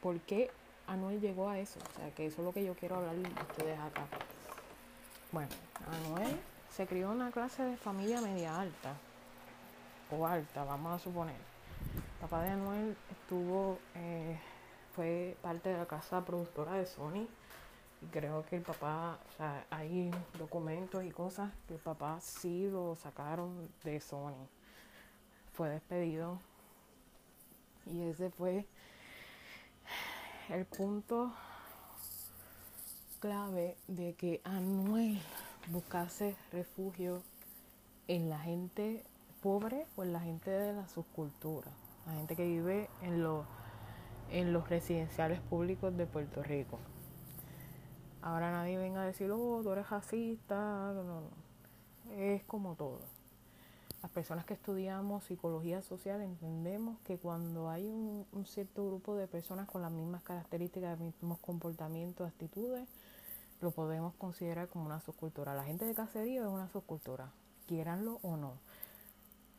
[0.00, 0.50] ¿Por qué
[0.92, 1.80] Anuel llegó a eso.
[1.80, 4.06] O sea, que eso es lo que yo quiero hablar de ustedes acá.
[5.30, 5.50] Bueno,
[5.90, 8.94] Anuel se crió en una clase de familia media alta.
[10.10, 11.36] O alta, vamos a suponer.
[12.20, 14.38] papá de Anuel estuvo, eh,
[14.94, 17.26] fue parte de la casa productora de Sony.
[18.02, 22.68] Y creo que el papá, o sea, hay documentos y cosas que el papá sí
[22.68, 24.46] lo sacaron de Sony.
[25.52, 26.38] Fue despedido.
[27.86, 28.66] Y ese fue
[30.48, 31.32] el punto
[33.20, 35.20] clave de que Anuel
[35.68, 37.22] buscase refugio
[38.08, 39.04] en la gente
[39.42, 41.70] pobre o en la gente de la subcultura,
[42.06, 43.46] la gente que vive en los,
[44.30, 46.78] en los residenciales públicos de Puerto Rico.
[48.22, 50.92] Ahora nadie venga a decir, oh, tú eres racista.
[50.94, 51.22] No, no.
[52.16, 53.00] Es como todo.
[54.02, 59.68] Las personas que estudiamos psicología social entendemos que cuando hay un, cierto grupo de personas
[59.68, 62.88] con las mismas características, mismos comportamientos, actitudes,
[63.60, 65.54] lo podemos considerar como una subcultura.
[65.54, 67.30] La gente de caserío es una subcultura,
[67.68, 68.54] quieranlo o no.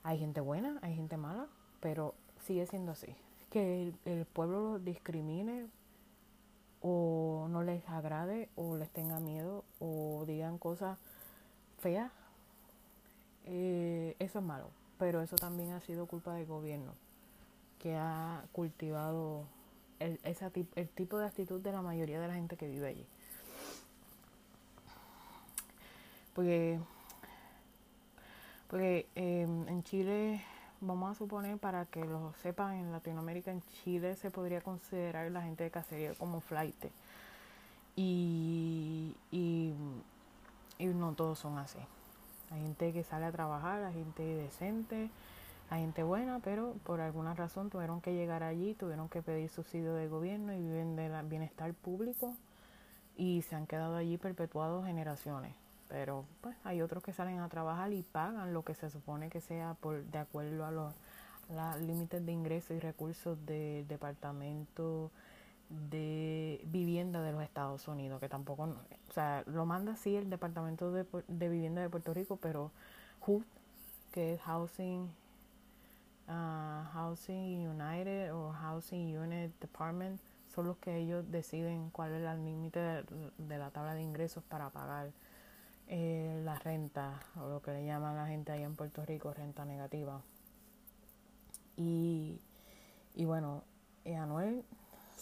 [0.04, 1.48] Hay gente buena, hay gente mala,
[1.80, 3.16] pero sigue siendo así.
[3.50, 5.68] Que el, pueblo lo discrimine
[6.82, 10.98] o no les agrade o les tenga miedo o digan cosas
[11.80, 12.12] feas,
[13.46, 14.70] eh, eso es malo.
[14.98, 16.94] Pero eso también ha sido culpa del gobierno
[17.80, 19.44] que ha cultivado
[20.00, 23.06] el, esa, el tipo de actitud de la mayoría de la gente que vive allí.
[26.34, 26.80] Porque,
[28.70, 30.42] porque eh, en Chile,
[30.80, 35.42] vamos a suponer, para que lo sepan, en Latinoamérica, en Chile se podría considerar la
[35.42, 36.86] gente de cacería como flight.
[37.96, 39.74] Y, y,
[40.80, 41.80] y no todos son así.
[42.52, 45.10] Hay gente que sale a trabajar, hay gente decente,
[45.70, 49.96] hay gente buena, pero por alguna razón tuvieron que llegar allí, tuvieron que pedir subsidio
[49.96, 52.36] del gobierno y viven del bienestar público
[53.18, 55.56] y se han quedado allí perpetuados generaciones.
[55.90, 59.42] Pero pues hay otros que salen a trabajar y pagan lo que se supone que
[59.42, 60.94] sea por de acuerdo a los,
[61.82, 65.12] límites de ingresos y recursos del departamento
[65.70, 70.92] de vivienda de los Estados Unidos, que tampoco, o sea, lo manda así el departamento
[70.92, 72.72] de, de vivienda de Puerto Rico, pero
[73.26, 73.44] HUD,
[74.12, 75.10] que es Housing
[76.28, 80.20] uh, Housing United o Housing Unit Department,
[80.54, 84.70] son los que ellos deciden cuál es el límite de la tabla de ingresos para
[84.70, 85.12] pagar
[85.88, 89.66] eh, la renta, o lo que le llaman la gente allá en Puerto Rico, renta
[89.66, 90.22] negativa.
[91.76, 92.40] Y,
[93.16, 93.64] y bueno,
[94.06, 94.64] eh, Anuel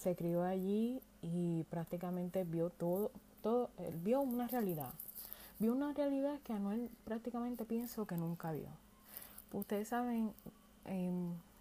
[0.01, 3.11] se crió allí y prácticamente vio todo,
[3.43, 4.89] todo, él vio una realidad.
[5.59, 8.69] Vio una realidad que Anuel prácticamente pienso que nunca vio.
[9.53, 10.33] Ustedes saben,
[10.85, 11.11] eh,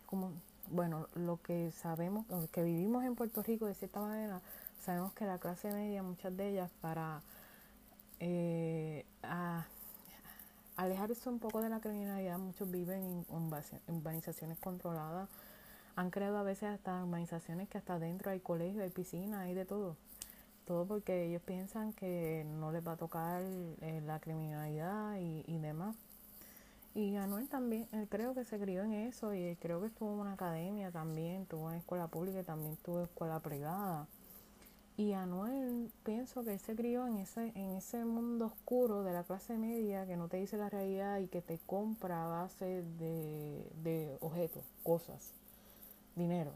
[0.06, 0.32] como,
[0.70, 4.40] bueno, lo que sabemos, los que vivimos en Puerto Rico de cierta manera,
[4.84, 7.20] sabemos que la clase media, muchas de ellas, para
[8.20, 9.04] eh,
[10.76, 12.38] alejarse un poco de la criminalidad.
[12.38, 15.28] Muchos viven en urbanizaciones controladas.
[15.96, 19.64] Han creado a veces hasta urbanizaciones que hasta adentro hay colegios, hay piscinas, hay de
[19.64, 19.96] todo.
[20.66, 25.58] Todo porque ellos piensan que no les va a tocar eh, la criminalidad y, y
[25.58, 25.96] demás.
[26.94, 30.20] Y Anuel también, él creo que se crió en eso y creo que estuvo en
[30.20, 34.08] una academia también, estuvo en escuela pública y también estuvo en escuela privada.
[34.96, 39.22] Y Anuel, pienso que él se crió en ese, en ese mundo oscuro de la
[39.24, 43.66] clase media que no te dice la realidad y que te compra a base de,
[43.82, 45.32] de objetos, cosas,
[46.16, 46.52] dinero,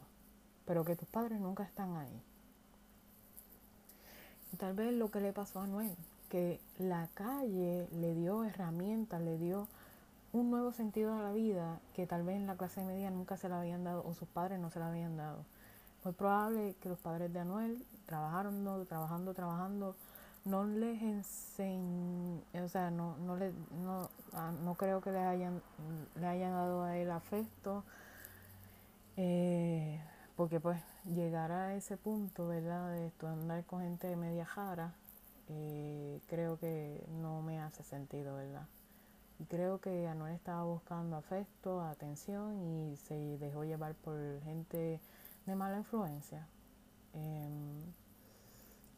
[0.64, 2.22] pero que tus padres nunca están ahí.
[4.58, 5.96] Tal vez lo que le pasó a Anuel,
[6.28, 9.68] que la calle le dio herramientas, le dio
[10.32, 13.48] un nuevo sentido a la vida que tal vez en la clase media nunca se
[13.48, 15.44] la habían dado o sus padres no se la habían dado.
[16.04, 19.96] Muy probable que los padres de Anuel trabajaron, trabajando, trabajando,
[20.44, 25.62] no les enseñ, o sea, no, no, le, no, ah, no creo que le hayan,
[26.20, 27.84] le hayan dado a él afecto,
[29.16, 30.00] eh,
[30.36, 32.92] porque pues llegar a ese punto, ¿verdad?
[32.92, 34.94] De andar con gente de media jara,
[35.48, 38.66] eh, creo que no me hace sentido, ¿verdad?
[39.38, 45.00] Y creo que Anuel estaba buscando afecto, atención y se dejó llevar por gente
[45.46, 46.46] de mala influencia.
[47.14, 47.82] Em,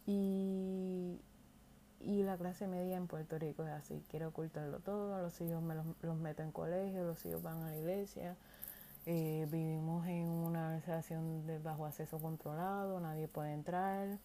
[0.07, 1.21] y,
[2.01, 5.75] y la clase media en Puerto Rico es así, quiere ocultarlo todo, los hijos me
[5.75, 8.37] los, los meto en colegio, los hijos van a la iglesia,
[9.07, 14.19] eh, vivimos en una organización de bajo acceso controlado, nadie puede entrar,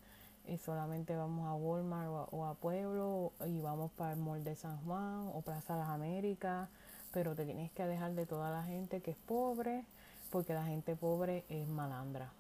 [0.48, 4.78] y solamente vamos a Walmart o a, Pueblo y vamos para el Mall de San
[4.84, 6.68] Juan o Plaza Las Américas,
[7.12, 9.86] pero te tienes que alejar de toda la gente que es pobre,
[10.32, 12.32] porque la gente pobre es malandra,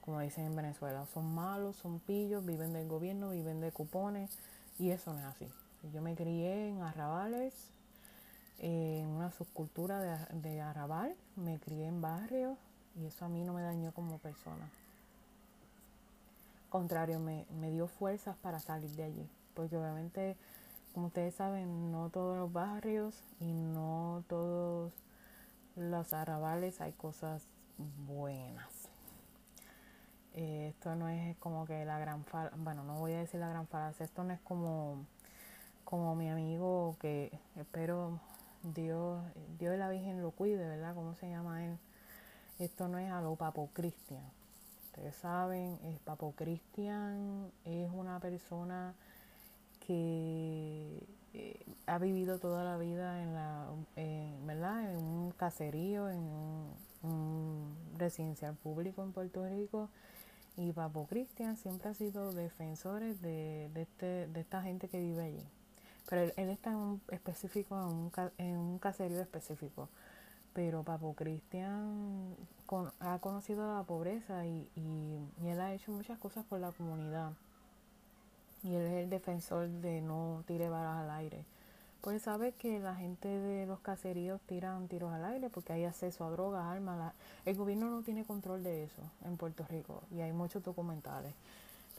[0.00, 1.04] como dicen en Venezuela.
[1.12, 4.30] Son malos, son pillos, viven del gobierno, viven de cupones
[4.78, 5.48] y eso no es así.
[5.92, 7.70] Yo me crié en arrabales,
[8.60, 12.58] en una subcultura de, de arrabal, me crié en barrios
[12.94, 14.68] y eso a mí no me dañó como persona.
[16.68, 20.36] Contrario, me, me dio fuerzas para salir de allí, porque obviamente,
[20.94, 24.92] como ustedes saben, no todos los barrios y no todos
[25.74, 27.42] los arrabales hay cosas
[28.06, 28.90] buenas.
[30.34, 33.48] Eh, esto no es como que la gran falacia, bueno, no voy a decir la
[33.48, 35.06] gran falacia, esto no es como,
[35.84, 38.20] como mi amigo que espero
[38.62, 39.22] Dios,
[39.58, 40.94] Dios y la Virgen lo cuide, ¿verdad?
[40.94, 41.78] ¿Cómo se llama él?
[42.58, 44.24] Esto no es a lo Papo Cristian.
[44.86, 48.94] Ustedes saben, el Papo Cristian es una persona
[49.86, 51.02] que
[51.32, 53.66] eh, ha vivido toda la vida en la,
[54.44, 54.92] ¿verdad?
[54.92, 56.18] En un caserío, en
[57.02, 59.88] un, residencial público en Puerto Rico.
[60.56, 65.22] Y Papo Cristian siempre ha sido defensores de, de, este, de esta gente que vive
[65.22, 65.46] allí.
[66.08, 69.88] Pero él, está en un específico, en un, en un caserío específico
[70.52, 72.36] pero Papo Cristian
[73.00, 77.32] ha conocido la pobreza y, y, él ha hecho muchas cosas por la comunidad.
[78.62, 81.44] Y él es el defensor de no tire balas al aire.
[82.00, 86.24] Pues sabe que la gente de los caseríos tiran tiros al aire porque hay acceso
[86.24, 87.12] a drogas, armas.
[87.44, 91.34] el gobierno no tiene control de eso en Puerto Rico y hay muchos documentales.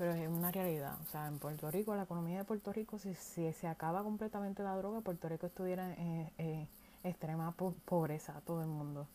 [0.01, 0.97] Pero es una realidad.
[0.99, 4.63] O sea, en Puerto Rico, la economía de Puerto Rico, si, si se acaba completamente
[4.63, 6.67] la droga, Puerto Rico estuviera en
[7.03, 7.51] extrema
[7.85, 9.05] pobreza todo el mundo.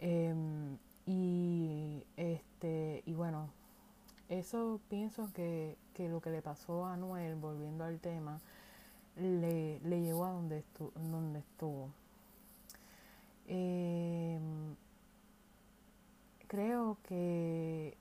[0.00, 3.50] Em, y este y bueno,
[4.30, 8.40] eso pienso que, que, lo que le pasó a Noel, volviendo al tema,
[9.16, 11.90] le, le llevó a donde, estu donde estuvo.
[13.46, 14.74] Em,
[16.48, 17.94] creo que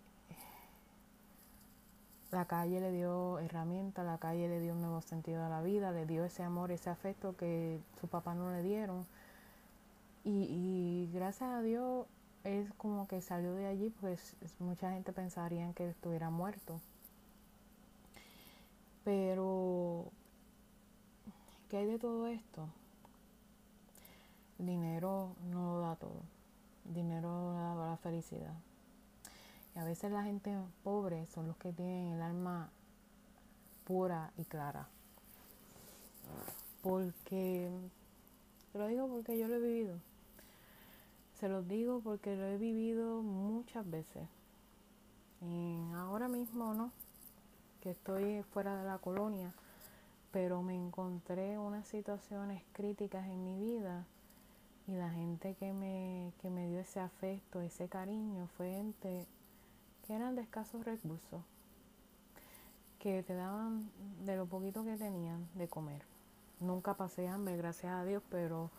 [2.33, 5.91] la calle le dio herramientas, la calle le dio un nuevo sentido a la vida,
[5.91, 9.05] le dio ese amor, ese afecto que su papá no le dieron.
[10.25, 12.07] Y, gracias a Dios
[12.43, 16.79] es como que salió de allí, pues mucha gente pensaría que estuviera muerto.
[19.03, 20.05] Pero,
[21.69, 22.67] ¿qué hay de todo esto?
[24.57, 26.21] Dinero no lo da todo.
[26.85, 28.53] Dinero no da la felicidad.
[29.75, 32.69] Y a veces la gente pobre son los que tienen el alma
[33.85, 34.87] pura y clara.
[36.81, 37.71] Porque,
[38.71, 39.99] te lo digo porque yo lo he vivido.
[41.39, 44.27] Se los digo porque lo he vivido muchas veces.
[45.41, 46.91] Y ahora mismo no,
[47.81, 49.53] que estoy fuera de la colonia,
[50.31, 54.05] pero me encontré unas situaciones críticas en mi vida
[54.87, 59.27] y la gente que me, que me dio ese afecto, ese cariño, fue gente
[60.03, 61.41] que eran de escasos recursos,
[62.99, 63.89] que te daban
[64.25, 66.03] de lo poquito que tenían de comer.
[66.59, 68.69] Nunca pasé hambre, gracias a Dios, pero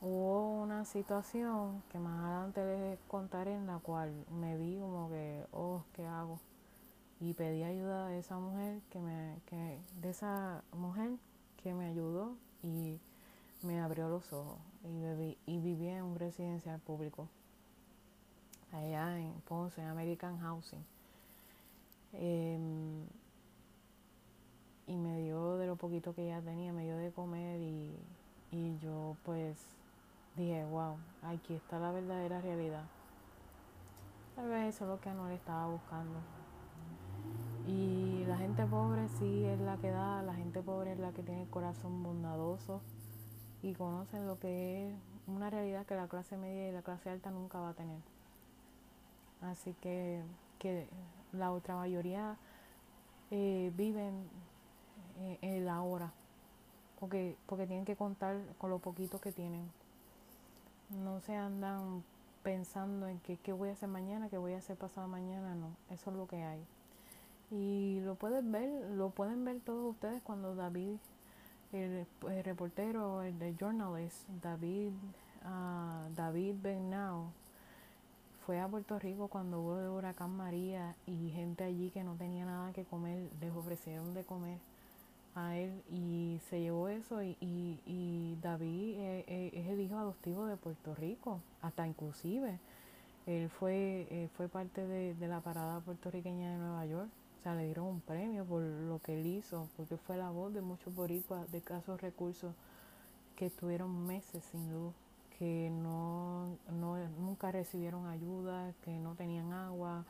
[0.00, 5.46] hubo una situación que más adelante les contaré en la cual me vi como que,
[5.52, 6.40] oh, ¿qué hago?
[7.20, 11.12] Y pedí ayuda de esa mujer que me, que, de esa mujer
[11.62, 12.98] que me ayudó y
[13.62, 17.28] me abrió los ojos y, y viví en un residencial público
[18.72, 20.84] allá en Ponce, en American Housing.
[22.14, 23.06] Em,
[24.86, 27.96] y me dio de lo poquito que ya tenía, me dio de comer y,
[28.50, 29.58] y yo pues
[30.36, 32.84] dije, wow, aquí está la verdadera realidad.
[34.36, 36.18] Tal vez eso es lo que le estaba buscando.
[37.66, 41.22] Y la gente pobre sí es la que da, la gente pobre es la que
[41.22, 42.80] tiene el corazón bondadoso
[43.62, 44.96] y conocen lo que es
[45.26, 48.00] una realidad que la clase media y la clase alta nunca va a tener.
[49.42, 50.22] Así que,
[50.58, 50.86] que
[51.32, 52.36] la otra mayoría
[53.30, 54.28] eh, viven
[55.20, 56.12] eh, en la hora,
[57.00, 59.70] porque, porque tienen que contar con lo poquito que tienen.
[61.02, 62.04] No se andan
[62.42, 65.70] pensando en que, qué voy a hacer mañana, qué voy a hacer pasado mañana, no,
[65.90, 66.62] eso es lo que hay.
[67.50, 70.96] Y lo pueden ver, lo pueden ver todos ustedes cuando David,
[71.72, 72.06] el,
[72.44, 74.92] reportero, el journalist, David,
[75.44, 77.26] uh, David Bernau,
[78.46, 82.44] fue a Puerto Rico cuando hubo el huracán María y gente allí que no tenía
[82.44, 84.58] nada que comer, les ofrecieron de comer
[85.34, 90.46] a él y se llevó eso y, y, David eh, eh, es el hijo adoptivo
[90.46, 92.58] de Puerto Rico, hasta inclusive
[93.26, 97.66] él fue, eh, fue parte de, la parada puertorriqueña de Nueva York, o sea, le
[97.66, 101.50] dieron un premio por lo que él hizo, porque fue la voz de muchos boricuas
[101.52, 102.52] de casos recursos
[103.36, 104.92] que estuvieron meses sin luz
[105.42, 106.56] que no,
[107.18, 110.04] nunca recibieron ayuda, que no tenían agua,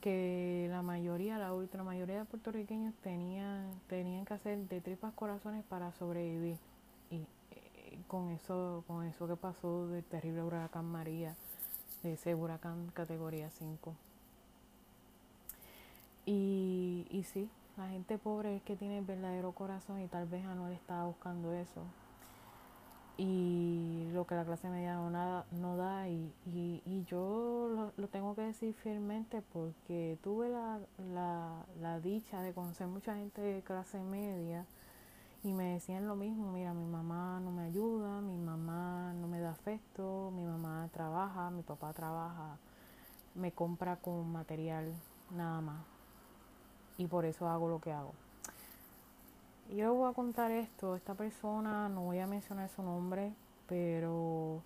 [0.00, 5.64] que la mayoría, la ultra mayoría de puertorriqueños tenían, tenían que hacer de tripas corazones
[5.64, 6.58] para sobrevivir.
[7.10, 11.34] Y eh, con eso, con eso que pasó del terrible huracán María,
[12.04, 13.96] de ese huracán categoría 5.
[16.24, 20.44] Y, y sí, la gente pobre es que tiene el verdadero corazón y tal vez
[20.44, 21.82] Anuel estaba buscando eso
[23.16, 28.34] y lo que la clase media no, nada, no da y, y, yo lo, tengo
[28.34, 30.80] que decir fielmente porque tuve la,
[31.12, 34.64] la, la, dicha de conocer mucha gente de clase media
[35.42, 39.40] y me decían lo mismo, mira, mi mamá no me ayuda, mi mamá no me
[39.40, 42.58] da afecto, mi mamá trabaja, mi papá trabaja,
[43.34, 44.92] me compra con material
[45.30, 45.82] nada más.
[46.98, 48.12] Y por eso hago lo que hago.
[49.74, 53.32] Yo voy a contar esto, esta persona, no voy a mencionar su nombre,
[53.68, 54.62] pero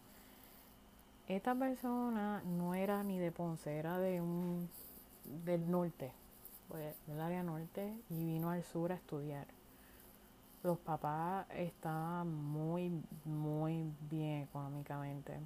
[1.29, 4.69] esta persona no era ni de Ponce, era de un
[5.45, 6.13] del norte,
[6.69, 9.47] pues, del área norte, y vino al sur a estudiar
[10.65, 12.91] los papás estaban muy,
[13.25, 15.39] muy bien económicamente.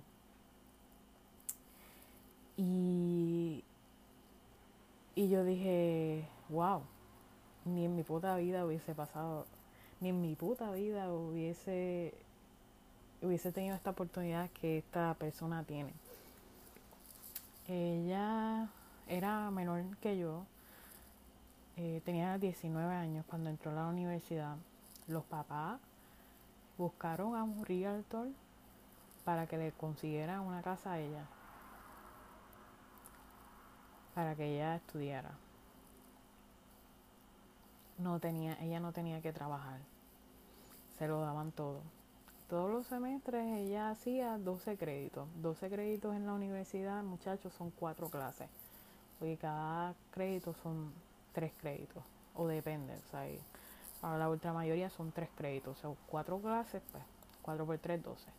[2.57, 3.65] Y,
[5.17, 6.83] y yo dije, wow,
[7.75, 9.47] ni en mi puta vida hubiese pasado,
[10.01, 12.14] ni en mi puta vida hubiese,
[13.23, 15.93] hubiese tenido esta oportunidad que esta persona tiene.
[17.69, 18.69] Ella
[19.07, 20.45] era menor que yo,
[21.77, 24.57] eh, tenía 19 años cuando entró a la universidad
[25.09, 25.81] los papás
[26.77, 28.29] buscaron a un realtor
[29.25, 31.25] para que le consiguieran una casa a ella,
[34.14, 35.31] para que ella estudiara.
[37.99, 39.80] No tenía, ella no tenía que trabajar,
[40.99, 41.80] se lo daban todo.
[42.49, 45.28] Todos los semestres ella hacía 12 créditos.
[45.42, 48.49] 12 créditos en la universidad, muchachos, son cuatro clases.
[49.18, 50.92] Porque cada crédito son
[51.34, 52.03] tres créditos.
[52.34, 52.94] O depende.
[52.94, 53.26] O sea,
[54.01, 57.03] Ahora la ultra mayoría son tres créditos, o sea, cuatro clases, pues,
[57.42, 58.30] cuatro por tres, doce.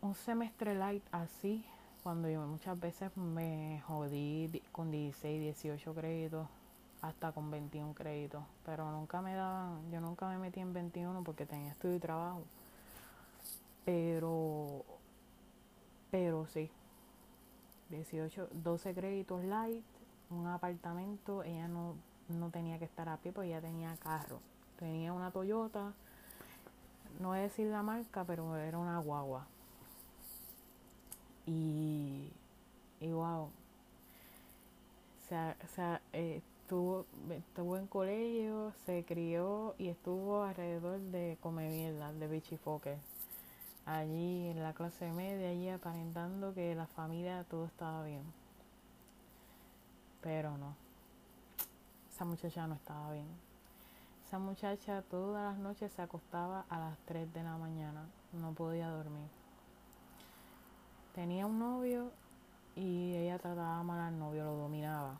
[0.00, 1.62] Un semestre light así,
[2.02, 6.48] cuando yo muchas veces me jodí con 16, 18 créditos,
[7.02, 11.46] hasta con 21 créditos, pero nunca me daban, yo nunca me metí en 21 porque
[11.46, 12.42] tenía estudio y trabajo.
[13.84, 14.84] Pero,
[16.10, 16.70] pero sí,
[17.90, 19.84] 18, 12 créditos light,
[20.30, 21.94] un apartamento, ella no
[22.28, 24.40] no tenía que estar a pie porque ya tenía carro.
[24.78, 25.92] Tenía una Toyota,
[27.18, 29.46] no voy a decir la marca, pero era una guagua.
[31.46, 32.30] Y,
[33.00, 33.50] y wow, o
[35.28, 41.70] sea, o sea eh, estuvo, estuvo en colegio, se crió y estuvo alrededor de come
[41.70, 42.98] mierda, de bichifoque.
[43.86, 48.22] Allí en la clase media, allí aparentando que la familia todo estaba bien.
[50.20, 50.76] Pero no
[52.18, 53.28] esa muchacha no estaba bien.
[54.26, 58.90] Esa muchacha todas las noches se acostaba a las 3 de la mañana, no podía
[58.90, 59.28] dormir.
[61.14, 62.10] Tenía un novio
[62.76, 65.18] y ella trataba mal al novio, lo dominaba.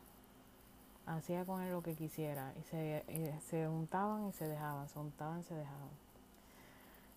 [1.08, 3.04] Hacía con él lo que quisiera y se,
[3.48, 5.90] se juntaban y se dejaban, se juntaban y se dejaban.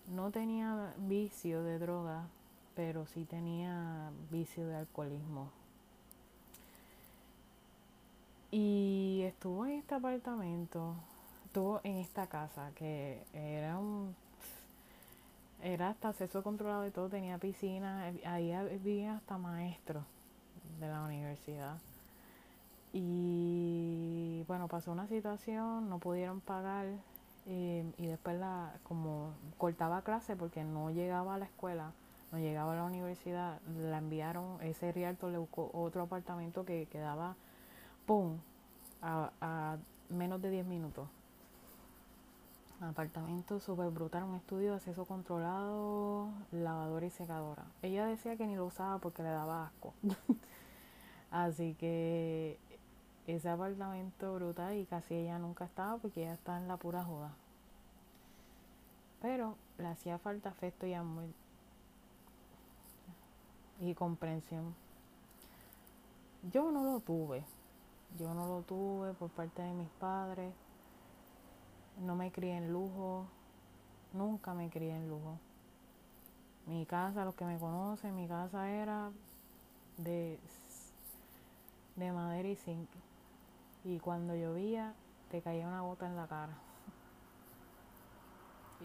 [0.08, 2.26] No tenía vicio de droga,
[2.74, 5.50] pero sí tenía vicio de alcoholismo
[8.52, 10.94] y estuvo en este apartamento,
[11.46, 14.14] estuvo en esta casa, que era un
[15.62, 20.04] era hasta acceso controlado y todo, tenía piscina, ahí vivían hasta maestros
[20.80, 21.78] de la universidad.
[22.92, 26.86] Y bueno, pasó una situación, no pudieron pagar
[27.46, 31.92] eh, y después la como cortaba clase porque no llegaba a la escuela,
[32.32, 37.34] no llegaba a la universidad, la enviaron, ese realtor le buscó otro apartamento que quedaba
[38.06, 38.38] ¡pum!
[39.00, 39.76] A,
[40.10, 41.08] menos de 10 minutos.
[42.80, 47.64] Apartamento súper brutal, un estudio de acceso controlado, lavadora y secadora.
[47.80, 49.94] Ella decía que ni lo usaba porque le daba asco.
[51.30, 52.58] Así que
[53.26, 57.32] ese apartamento brutal y casi ella nunca estaba porque ella está en la pura joda.
[59.20, 61.26] Pero le hacía falta afecto y amor
[63.80, 64.74] y comprensión.
[66.52, 67.44] Yo no lo tuve,
[68.18, 70.52] yo no lo tuve por parte de mis padres.
[72.00, 73.26] No me crié en lujo.
[74.12, 75.38] Nunca me crié en lujo.
[76.66, 79.10] Mi casa, los que me conocen, mi casa era
[79.98, 80.38] de,
[81.96, 82.88] de madera y zinc.
[83.84, 84.94] Y cuando llovía,
[85.30, 86.52] te caía una gota en la cara.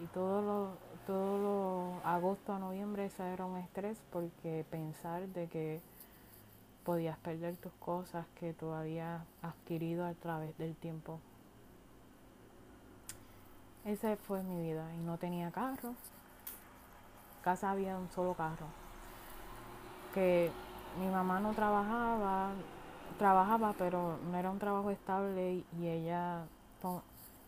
[0.02, 0.70] Y todo lo,
[1.06, 5.80] todo lo agosto a noviembre, ese era un estrés porque pensar de que
[6.84, 11.20] podías perder tus cosas que tú habías adquirido a través del tiempo.
[13.84, 15.94] Esa fue mi vida y no tenía carro.
[17.42, 18.66] Casa había un solo carro.
[20.14, 20.50] Que
[20.98, 22.52] mi mamá no trabajaba,
[23.16, 26.46] trabajaba, pero no era un trabajo estable y ella,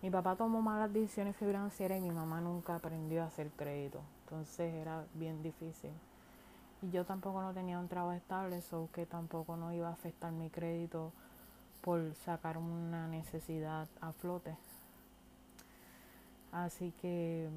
[0.03, 4.01] mi papá tomó malas decisiones financieras y mi mamá nunca aprendió a hacer crédito.
[4.25, 5.91] Entonces era bien difícil.
[6.83, 10.33] Y yo tampoco no tenía un trabajo estable, eso que tampoco no iba a afectar
[10.33, 11.13] mi crédito
[11.83, 14.57] por sacar una necesidad a flote.
[16.53, 17.49] Así que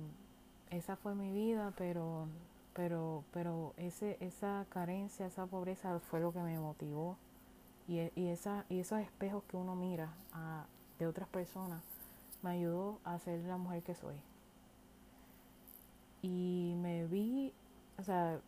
[0.70, 2.28] esa fue mi vida, pero
[2.74, 7.18] pero pero ese esa carencia, esa pobreza fue lo que me motivó
[7.88, 10.66] y, y, esa, y esos espejos que uno mira a,
[11.00, 11.82] de otras personas
[12.42, 14.16] me ayudó a ser la mujer que soy.
[16.22, 17.54] Y me vi,
[17.98, 18.40] o sea,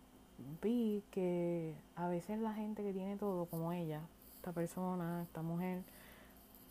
[0.62, 4.02] vi que a veces la gente que tiene todo, como ella,
[4.36, 5.84] esta persona, esta mujer,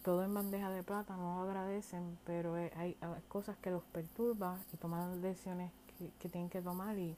[0.02, 2.96] todo en bandeja de plata, no lo agradecen, pero hay, hay
[3.28, 7.16] cosas que los perturban y toman decisiones que, que tienen que tomar y,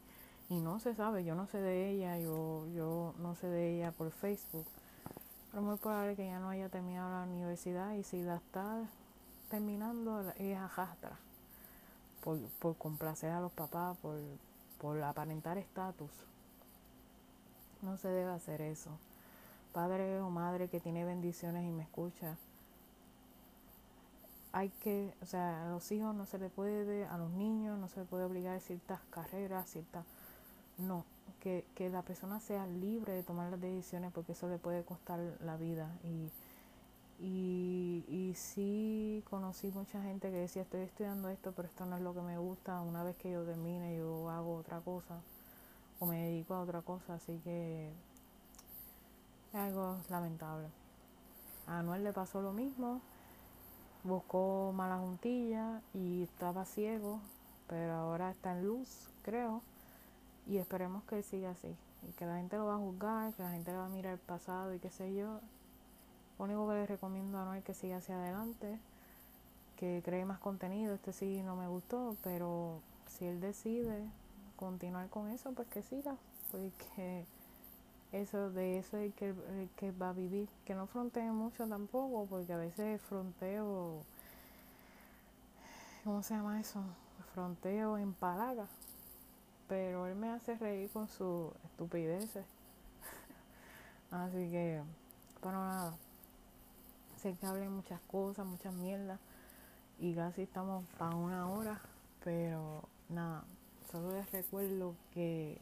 [0.49, 3.91] y, no se sabe, yo no sé de ella, yo, yo no sé de ella
[3.91, 4.67] por Facebook,
[5.57, 8.85] pero muy probable que ya no haya terminado la universidad y si la está
[9.49, 11.19] terminando, es ajastra
[12.23, 14.19] por, por complacer a los papás, por,
[14.79, 16.11] por aparentar estatus.
[17.81, 18.91] No se debe hacer eso.
[19.73, 22.37] Padre o madre que tiene bendiciones y me escucha,
[24.53, 27.89] hay que, o sea, a los hijos no se le puede, a los niños no
[27.89, 30.05] se le puede obligar a ciertas carreras, ciertas,
[30.77, 31.07] no,
[31.41, 35.21] que, que la persona sea libre de tomar las decisiones porque eso le puede costar
[35.41, 35.91] la vida.
[36.05, 36.31] Y,
[37.19, 42.03] y, y sí conocí mucha gente que decía estoy estudiando esto pero esto no es
[42.03, 45.21] lo que me gusta, una vez que yo termine yo hago otra cosa
[45.99, 47.89] o me dedico a otra cosa, así que
[49.53, 50.69] es algo lamentable.
[51.67, 53.01] A Anuel le pasó lo mismo,
[54.05, 57.21] buscó mala juntilla y estaba ciego,
[57.67, 59.63] pero ahora está en luz, creo,
[60.47, 61.75] y esperemos que siga así,
[62.09, 64.15] y que la gente lo va a juzgar, que la gente le va a mirar
[64.15, 65.41] el pasado y qué sé yo.
[66.39, 68.79] Lo único que le recomiendo a es que siga hacia adelante,
[69.77, 74.05] que cree más contenido, este sí no me gustó, pero si él decide
[74.57, 76.17] continuar con eso, pues que siga,
[76.51, 77.25] porque
[78.13, 79.35] eso de eso es que,
[79.77, 84.03] que va a vivir, que no frontee mucho tampoco, porque a veces fronteo,
[86.05, 86.81] ¿cómo se llama eso?
[87.35, 88.67] Fronteo en palaga,
[89.69, 92.45] pero él me hace reír con su estupideces.
[94.11, 94.83] Así que,
[95.43, 95.95] bueno, nada,
[97.17, 99.19] sé que hablé muchas cosas, muchas mierdas,
[99.99, 101.81] y casi estamos para una hora,
[102.23, 103.45] pero nada,
[103.91, 105.59] solo les recuerdo que,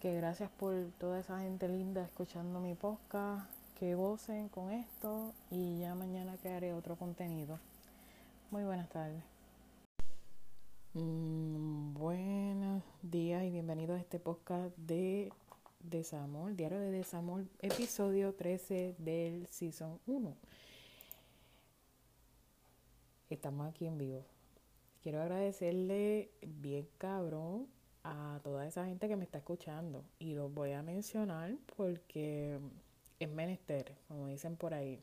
[0.00, 5.80] que gracias por toda esa gente linda escuchando mi podcast, que gocen con esto y
[5.80, 7.58] ya mañana crearé otro contenido.
[8.50, 9.33] Muy buenas tardes.
[10.94, 15.32] Mm, buenos días y bienvenidos a este podcast de
[15.80, 20.36] Desamor, Diario de Desamor, episodio 13 del Season 1.
[23.28, 24.24] Estamos aquí en vivo
[25.04, 27.66] quiero agradecerle bien cabrón
[28.04, 32.58] a toda esa gente que me está escuchando y los voy a mencionar porque
[33.20, 35.02] es menester, como dicen por ahí.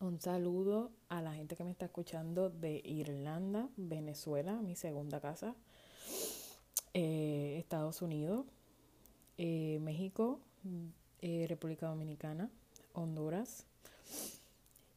[0.00, 5.54] Un saludo a la gente que me está escuchando de Irlanda, Venezuela, mi segunda casa,
[6.92, 8.44] eh, Estados Unidos,
[9.38, 10.40] eh, México,
[11.22, 12.50] eh, República Dominicana,
[12.92, 13.66] Honduras,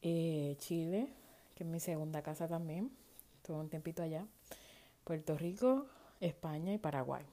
[0.01, 1.09] Chile,
[1.55, 2.91] que es mi segunda casa también,
[3.37, 4.25] estuve un tiempito allá,
[5.03, 5.85] Puerto Rico,
[6.21, 7.23] España y Paraguay.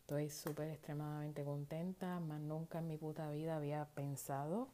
[0.00, 4.68] Estoy súper extremadamente contenta, más nunca en mi puta vida había pensado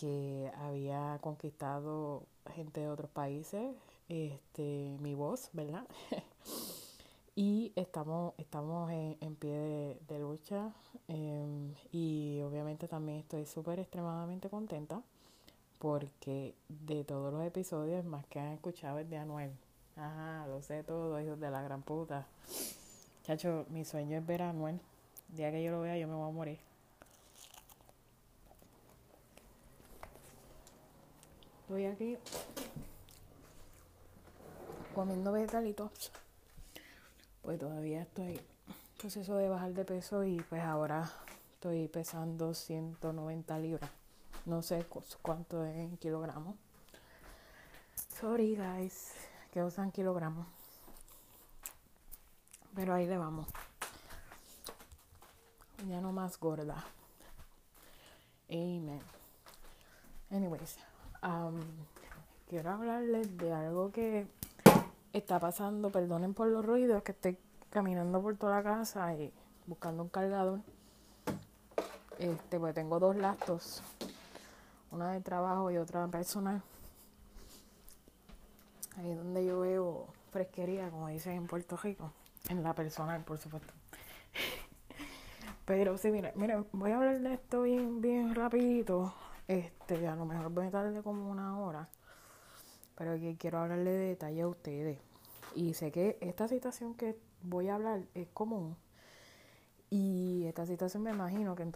[0.00, 2.22] que había conquistado
[2.54, 3.74] gente de otros países,
[4.08, 5.86] este, mi voz, ¿verdad?
[7.36, 10.72] y estamos, estamos en, pie de, lucha
[11.06, 15.02] em, y obviamente también estoy súper extremadamente contenta
[15.78, 19.52] porque de todos los episodios más que han escuchado es de Anuel.
[19.96, 22.26] Ajá, lo sé todo, hijos de la gran puta.
[23.22, 24.80] Chacho, mi sueño es ver a Anuel.
[25.30, 26.69] El día que yo lo vea, yo me voy a morir.
[31.70, 32.18] Estoy aquí
[34.92, 36.10] comiendo vegetalitos.
[37.42, 38.44] Pues todavía estoy en
[38.98, 41.08] proceso de bajar de peso y pues ahora
[41.52, 43.88] estoy pesando 190 libras.
[44.46, 44.84] No sé
[45.22, 46.56] cuánto es en kilogramos.
[48.18, 49.12] Sorry guys
[49.52, 50.48] que usan kilogramos.
[52.74, 53.46] Pero ahí le vamos.
[55.88, 56.84] Ya no más gorda.
[58.48, 59.00] Amen.
[60.32, 60.76] Anyways,
[61.22, 61.60] um,
[62.48, 64.26] quiero hablarles de algo que
[65.12, 65.90] está pasando.
[65.90, 67.38] Perdonen por los ruidos, que estoy
[67.70, 69.32] caminando por toda la casa y
[69.66, 70.60] buscando un cargador.
[72.18, 73.82] Este, pues tengo dos laptops,
[74.90, 76.62] una de trabajo y otra personal.
[78.98, 82.12] Ahí donde yo veo fresquería, como dicen en Puerto Rico,
[82.48, 83.72] en la personal, por supuesto.
[85.64, 89.14] Pero sí, mira, mira, voy a hablar de esto bien, bien rapidito.
[89.50, 91.88] Este, a lo mejor voy a tarde como una hora.
[92.94, 95.00] pero quiero hablarle de detalle a ustedes.
[95.56, 98.76] Y sé que esta situación que voy a hablar es común.
[99.90, 101.68] Y esta situación me imagino que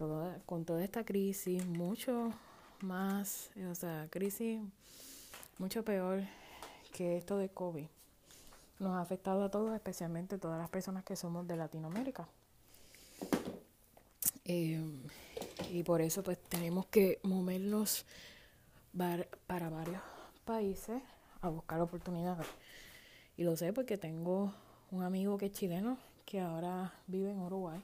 [0.45, 2.31] con toda esta crisis, mucho
[2.79, 4.61] más, o sea, crisis
[5.57, 6.23] mucho peor
[6.93, 7.87] que esto de COVID,
[8.79, 12.25] nos ha afectado a todos, especialmente todas las personas que somos de Latinoamérica.
[14.45, 14.81] Eh,
[15.75, 18.05] y por eso pues tenemos que movernos
[19.45, 20.01] para varios
[20.45, 21.01] países
[21.41, 22.47] a buscar oportunidades.
[23.35, 24.53] Y lo sé porque tengo
[24.91, 27.81] un amigo que es chileno que ahora vive en Uruguay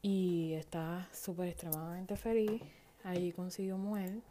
[0.00, 2.62] y está súper extremadamente feliz.
[3.04, 4.22] Allí consiguió mujer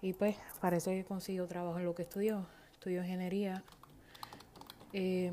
[0.00, 2.46] y pues parece que consiguió trabajo en lo que estudió.
[2.72, 3.62] Estudió ingeniería
[4.94, 5.30] eh,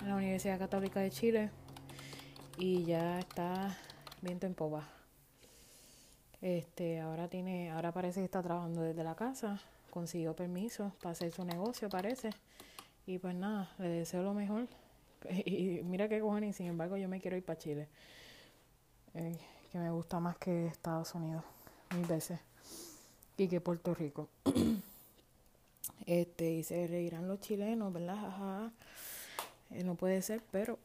[0.00, 1.50] en la Universidad Católica de Chile
[2.58, 3.78] y ya está
[4.26, 4.88] viento en popa.
[6.42, 9.60] Este, ahora tiene, ahora parece que está trabajando desde la casa,
[9.90, 12.30] consiguió permiso para hacer su negocio, parece.
[13.06, 14.66] Y pues nada, le deseo lo mejor.
[15.28, 17.88] Y mira qué cojones, sin embargo yo me quiero ir para Chile.
[19.14, 19.36] Eh,
[19.72, 21.42] que me gusta más que Estados Unidos,
[21.94, 22.38] mil veces.
[23.36, 24.28] Y que Puerto Rico.
[26.06, 28.24] este, y se reirán los chilenos, ¿verdad?
[28.24, 28.72] Ajá.
[29.70, 30.78] Eh, no puede ser, pero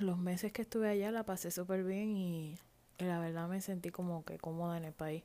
[0.00, 2.56] los meses que estuve allá la pasé súper bien y
[3.04, 5.22] la verdad me sentí como que cómoda en el país.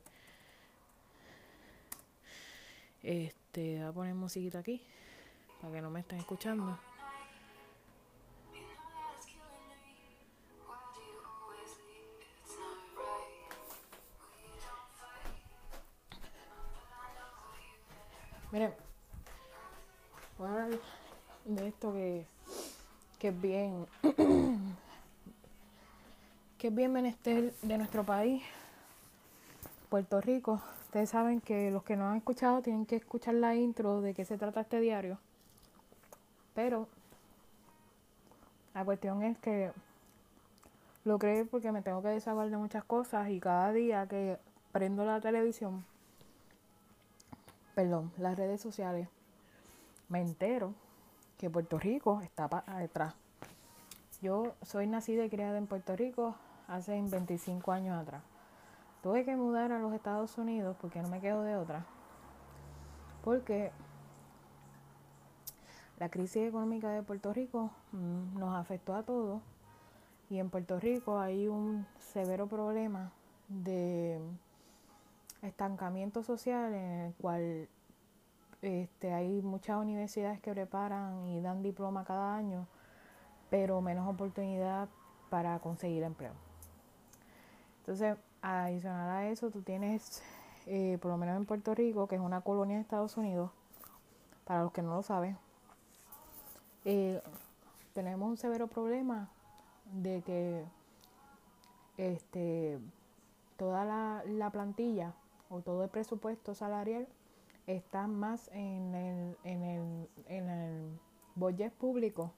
[3.02, 4.82] Este, voy a poner musiquita aquí
[5.60, 6.78] para que no me estén escuchando.
[18.50, 18.72] Miren,
[20.38, 20.80] voy a hablar
[21.44, 22.24] de esto que,
[23.18, 23.86] que es bien
[26.58, 28.42] que es bien menester de nuestro país,
[29.88, 30.60] Puerto Rico.
[30.86, 34.24] Ustedes saben que los que no han escuchado tienen que escuchar la intro de qué
[34.24, 35.18] se trata este diario.
[36.54, 36.88] Pero
[38.74, 39.70] la cuestión es que
[41.04, 44.36] lo creo porque me tengo que desahogar de muchas cosas y cada día que
[44.72, 45.84] prendo la televisión,
[47.76, 49.08] perdón, las redes sociales,
[50.08, 50.74] me entero
[51.38, 52.48] que Puerto Rico está
[52.78, 53.14] detrás.
[54.20, 56.34] Yo soy nacida y criada en Puerto Rico,
[56.68, 58.22] hace 25 años atrás.
[59.02, 61.84] Tuve que mudar a los Estados Unidos porque no me quedo de otra.
[63.24, 63.72] Porque
[65.98, 69.40] la crisis económica de Puerto Rico mm, nos afectó a todos
[70.30, 73.10] y en Puerto Rico hay un severo problema
[73.48, 74.20] de
[75.42, 77.68] estancamiento social en el cual
[78.60, 82.66] este, hay muchas universidades que preparan y dan diploma cada año,
[83.50, 84.88] pero menos oportunidad
[85.30, 86.47] para conseguir empleo.
[87.88, 90.22] Entonces, adicional a eso, tú tienes,
[90.66, 93.50] eh, por lo menos en Puerto Rico, que es una colonia de Estados Unidos,
[94.44, 95.38] para los que no lo saben,
[96.84, 97.22] eh,
[97.94, 99.30] tenemos un severo problema
[99.90, 100.64] de que
[101.96, 102.78] este
[103.56, 105.14] toda la, la, plantilla
[105.48, 107.08] o todo el presupuesto salarial
[107.66, 110.98] está más en el, en el, en el
[111.36, 112.32] budget público,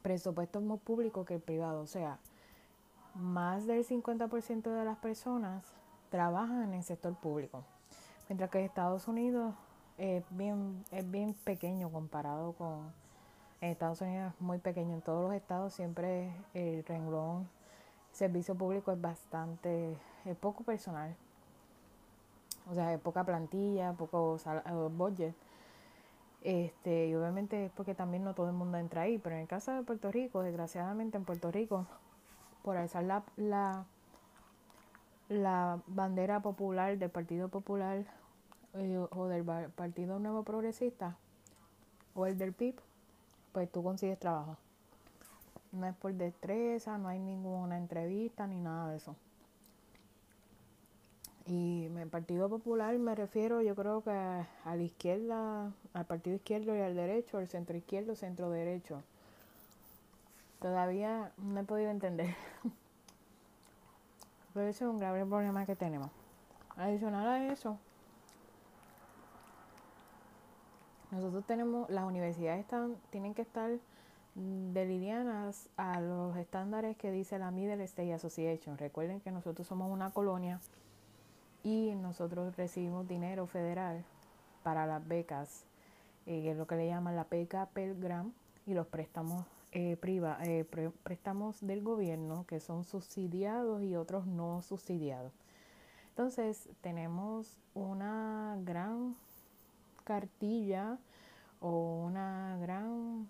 [0.00, 1.82] presupuesto público que el privado.
[1.82, 2.18] O sea,
[3.18, 5.64] más del 50% de las personas
[6.10, 7.64] trabajan en el sector público,
[8.28, 9.54] mientras que Estados Unidos
[9.98, 12.92] es bien, es bien pequeño comparado con
[13.60, 14.94] en Estados Unidos es muy pequeño.
[14.94, 17.48] En todos los estados siempre el renglón
[18.12, 21.14] servicio público es bastante, es poco personal.
[22.70, 25.34] O sea, es poca plantilla, poco eh, budget.
[26.42, 29.48] Este, y obviamente es porque también no todo el mundo entra ahí, pero en el
[29.48, 31.86] caso de Puerto Rico, desgraciadamente en Puerto Rico
[32.62, 33.84] por alzar la, la,
[35.28, 38.04] la bandera popular del Partido Popular
[38.74, 41.16] eh, o del Partido Nuevo Progresista
[42.14, 42.74] o el del PIB,
[43.52, 44.56] pues tú consigues trabajo.
[45.72, 49.14] No es por destreza, no hay ninguna entrevista ni nada de eso.
[51.46, 56.76] Y el Partido Popular me refiero, yo creo que a la izquierda, al partido izquierdo
[56.76, 59.02] y al derecho, al centro izquierdo, centro derecho.
[60.60, 62.34] Todavía no he podido entender.
[64.54, 66.10] Pero ese es un grave problema que tenemos.
[66.76, 67.78] Adicional a eso,
[71.10, 73.70] nosotros tenemos, las universidades están, tienen que estar
[74.34, 78.78] delirianas a los estándares que dice la Middle State Association.
[78.78, 80.60] Recuerden que nosotros somos una colonia
[81.62, 84.04] y nosotros recibimos dinero federal
[84.62, 85.64] para las becas,
[86.26, 88.34] eh, que es lo que le llaman la beca Pell Grant
[88.66, 90.64] y los préstamos eh, priva, eh,
[91.02, 95.32] préstamos del gobierno que son subsidiados y otros no subsidiados.
[96.10, 99.14] Entonces tenemos una gran
[100.04, 100.98] cartilla
[101.60, 103.28] o una gran,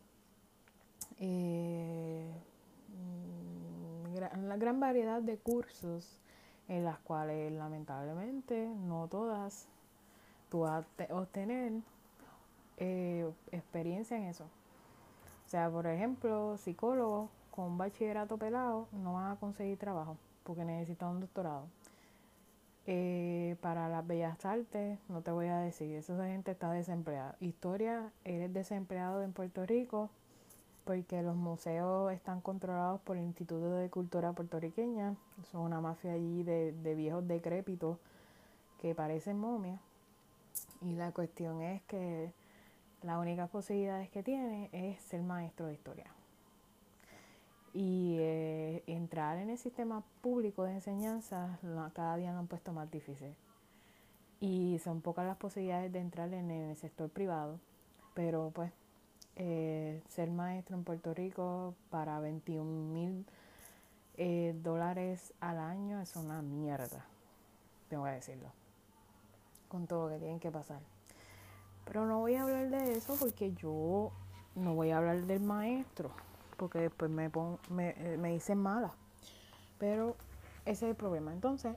[1.19, 2.31] eh,
[4.15, 6.19] gran, gran variedad de cursos
[6.69, 9.69] en las cuales lamentablemente no todas
[10.49, 11.73] tú vas a obtener
[12.77, 14.49] eh, experiencia en eso.
[15.49, 20.63] O sea, por ejemplo, psicólogos con un bachillerato pelado no van a conseguir trabajo porque
[20.63, 21.65] necesitan un doctorado.
[22.85, 27.35] Eh, para las bellas artes, no te voy a decir, esa gente está desempleada.
[27.41, 30.11] Historia, eres desempleado en Puerto Rico
[30.85, 35.17] porque los museos están controlados por el Instituto de Cultura Puertorriqueña.
[35.51, 37.97] Son una mafia allí de, de viejos decrépitos
[38.83, 39.81] que parecen momias.
[40.83, 42.35] Y la cuestión es que
[43.03, 46.07] la única posibilidad que tiene es ser maestro de historia.
[47.73, 51.59] Y eh, entrar en el sistema público de enseñanza
[51.95, 53.35] cada día lo han puesto más difícil.
[54.41, 57.61] Y son pocas las posibilidades de entrar en el sector privado.
[58.15, 58.73] Pero pues
[59.37, 63.25] eh, ser maestro en Puerto Rico para 21 mil
[64.17, 67.07] eh, dólares al año es una mierda,
[67.89, 68.49] tengo que decirlo,
[69.69, 70.81] con todo lo que tienen que pasar.
[71.89, 74.13] Pero no voy a hablar de eso porque yo
[74.55, 76.11] no voy a hablar del maestro,
[76.57, 77.31] porque después me,
[77.71, 78.93] me, eh, me dicen mala.
[79.79, 80.15] Pero
[80.65, 81.33] ese es el problema.
[81.33, 81.75] Entonces,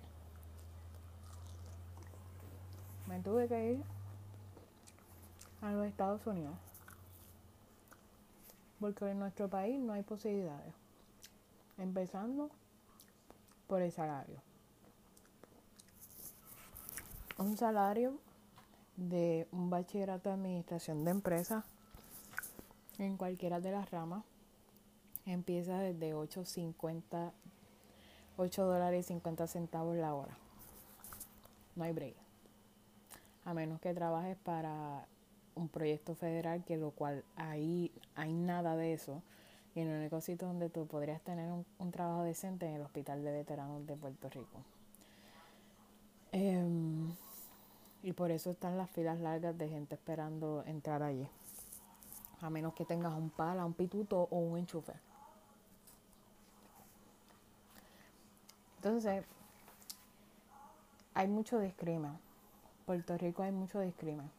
[3.07, 3.83] me tuve que ir
[5.61, 6.55] a los Estados Unidos
[8.81, 10.73] porque en nuestro país no hay posibilidades.
[11.77, 12.49] Empezando
[13.67, 14.41] por el salario.
[17.37, 18.19] Un salario
[19.09, 21.63] de un bachillerato de administración de empresas
[22.97, 24.23] en cualquiera de las ramas
[25.25, 27.31] empieza desde 8.50
[28.37, 30.35] 8 dólares y 50 centavos la hora.
[31.75, 32.15] No hay break.
[33.45, 35.05] A menos que trabajes para
[35.55, 39.21] un proyecto federal, que lo cual ahí hay nada de eso.
[39.75, 43.23] Y en el único sitio donde tú podrías tener un, trabajo decente en el Hospital
[43.23, 44.59] de Veteranos de Puerto Rico.
[46.31, 47.13] Em,
[48.03, 51.27] y por eso están las filas largas de gente esperando entrar allí.
[52.41, 54.93] A menos que tengas un pala, un pituto o un enchufe.
[58.77, 59.23] Entonces,
[61.13, 62.17] hay mucho discrimen.
[62.85, 64.29] Puerto Rico hay mucho discrimen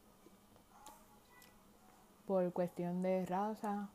[2.26, 3.88] por cuestión de raza,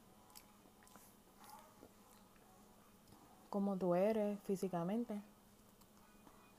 [3.49, 5.21] como tú eres físicamente.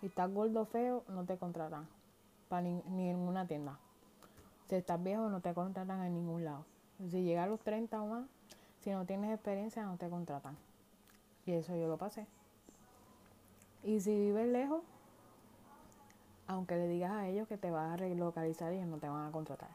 [0.01, 1.87] Si estás gordo feo, no te contratan
[2.49, 3.79] para ni, ni, en una tienda.
[4.69, 6.65] Si estás viejo, no te contratan en ningún lado.
[7.11, 8.27] Si llegas a los 30 o más,
[8.81, 10.57] si no tienes experiencia, no te contratan.
[11.47, 12.27] Y eso yo lo pasé.
[13.85, 14.83] Y si vives lejos,
[16.47, 19.33] aunque le digas a ellos que te vas a relocalizar, ellos no te van a
[19.33, 19.71] contratar.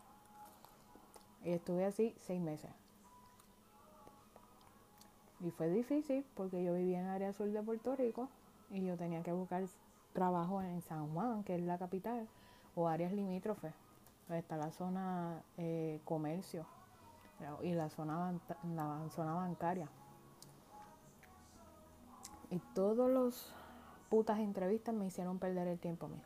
[1.44, 2.72] Y estuve así seis meses.
[5.40, 8.30] Y fue difícil porque yo vivía en el área sur de Puerto Rico
[8.72, 9.66] y yo tenía que buscar
[10.14, 12.28] trabajo en San Juan, que es la capital,
[12.76, 13.74] o áreas limítrofes,
[14.28, 16.66] donde está la zona eh, comercio
[17.62, 18.34] y la zona,
[18.76, 19.90] la zona bancaria.
[22.50, 23.54] Y todos los
[24.10, 26.22] putas entrevistas me hicieron perder el tiempo a mí.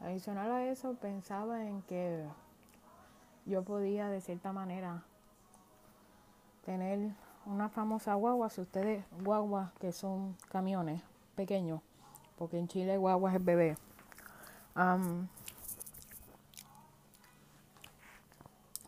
[0.00, 2.24] Adicional a eso, pensaba en que
[3.46, 5.02] yo podía de cierta manera
[6.64, 7.12] tener
[7.46, 11.02] una famosa guagua, si ustedes guaguas que son camiones
[11.34, 11.80] pequeños,
[12.36, 13.76] porque en Chile guaguas es bebé.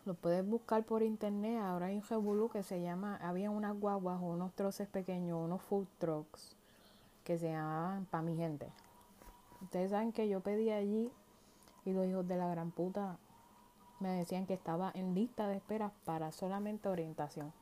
[0.05, 4.21] Lo puedes buscar por internet, ahora hay un revolú que se llama, había unas guaguas
[4.23, 6.55] o unos troces pequeños, unos food trucks
[7.25, 8.69] que se llamaban para mi gente.
[9.63, 11.11] Ustedes saben que yo pedí allí
[11.85, 13.19] y los hijos de la gran puta
[13.99, 17.53] me decían que estaba en lista de espera para solamente orientación.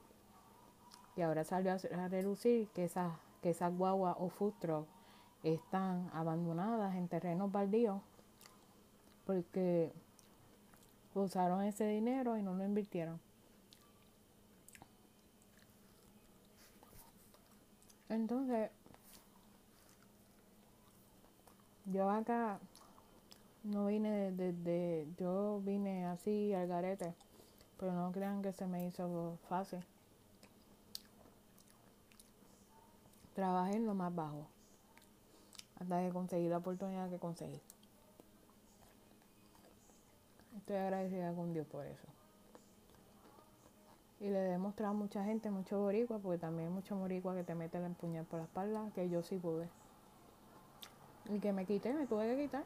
[1.16, 3.10] Y ahora salió a reducir que esas,
[3.42, 4.86] que esas guaguas o food truck
[5.42, 8.02] están abandonadas en terrenos baldíos
[9.28, 9.92] porque
[11.14, 13.20] usaron ese dinero y no lo invirtieron.
[18.08, 18.70] Entonces,
[21.84, 22.58] yo acá
[23.64, 27.12] no vine desde, yo vine así al garete,
[27.78, 29.80] pero no crean que se me hizo fácil.
[33.34, 34.46] Trabajé en lo más bajo,
[35.78, 37.60] hasta que conseguí la oportunidad que conseguí.
[40.56, 42.06] Estoy agradecida con Dios por eso.
[44.20, 47.44] Y le he demostrado a mucha gente, mucho boricua, porque también hay muchos boricua que
[47.44, 49.68] te meten el empuñar por la espalda, que yo sí pude.
[51.28, 52.64] Y que me quité, me tuve que quitar.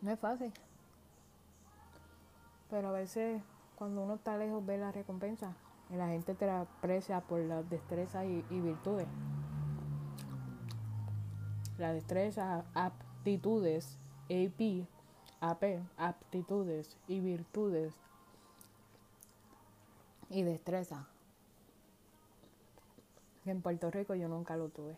[0.00, 0.52] No es fácil.
[2.70, 3.42] Pero a veces
[3.76, 5.54] cuando uno está lejos ve la recompensa
[5.90, 9.06] y la gente te aprecia por las destrezas y, y virtudes.
[11.78, 13.98] Las destrezas, aptitudes,
[14.30, 14.86] AP,
[15.40, 17.94] AP, aptitudes y virtudes
[20.30, 21.06] y destreza.
[23.46, 24.96] En Puerto Rico yo nunca lo tuve.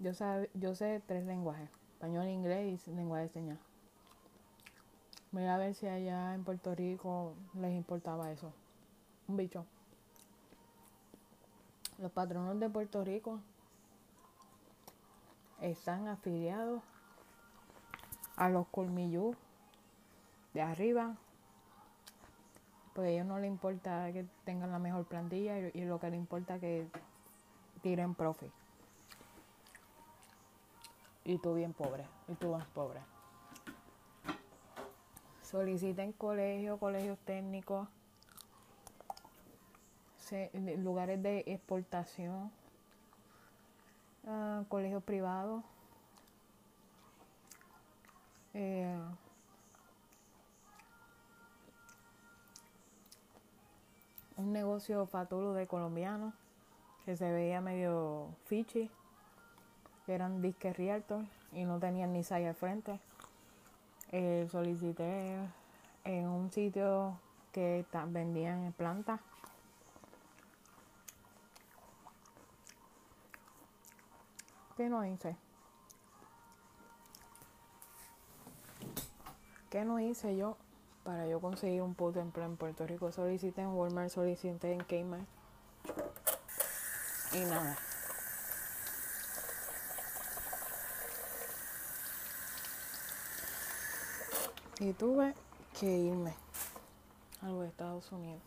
[0.00, 0.10] Yo,
[0.54, 3.58] yo sé tres lenguajes, español, inglés y lenguaje de señas.
[5.30, 8.52] Voy a ver si allá en Puerto Rico les importaba eso.
[9.28, 9.64] Un bicho.
[11.98, 13.40] Los patronos de Puerto Rico
[15.62, 16.82] están afiliados
[18.36, 19.34] a los colmillú
[20.54, 21.16] de arriba
[22.92, 26.18] porque a ellos no les importa que tengan la mejor plantilla y, lo que les
[26.18, 26.86] importa que
[27.80, 28.52] tiren profit.
[31.24, 33.00] Y tú bien pobre, y tú más pobre.
[35.42, 37.88] Soliciten colegios, colegios técnicos,
[40.78, 42.50] lugares de exportación,
[44.24, 45.64] uh, colegios privados.
[48.54, 48.98] Eh,
[54.36, 56.34] un negocio fatulo de colombianos
[57.04, 58.90] que se veía medio fichi,
[60.06, 63.00] eran disques realtor y no tenían ni saya al frente.
[64.10, 65.38] Eh, solicité
[66.04, 67.18] en un sitio
[67.52, 69.20] que vendían plantas.
[74.82, 75.36] ¿Qué no hice?
[79.70, 80.56] ¿Qué no hice yo?
[81.04, 83.12] para yo conseguir un puto empleo en Puerto Rico.
[83.12, 85.28] Solicité en Walmart, solicité en Kmart.
[87.32, 87.78] Y nada.
[94.80, 95.32] Y tuve
[95.78, 96.34] que irme
[97.40, 98.42] a los Estados Unidos.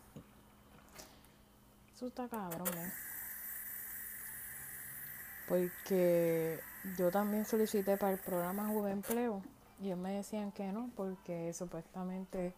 [1.94, 3.05] Eso está cabrón, ¿eh?
[5.48, 6.60] Porque
[6.98, 9.42] yo también solicité para el programa Juve Empleo
[9.80, 12.54] y ellos me decían que no, porque supuestamente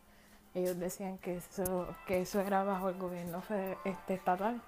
[0.54, 3.42] ellos decían que eso, que eso era bajo el gobierno
[3.84, 4.62] este, estatal.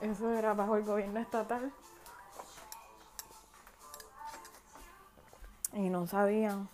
[0.00, 1.72] Eso era bajo el gobierno estatal.
[5.76, 6.68] Y no sabían.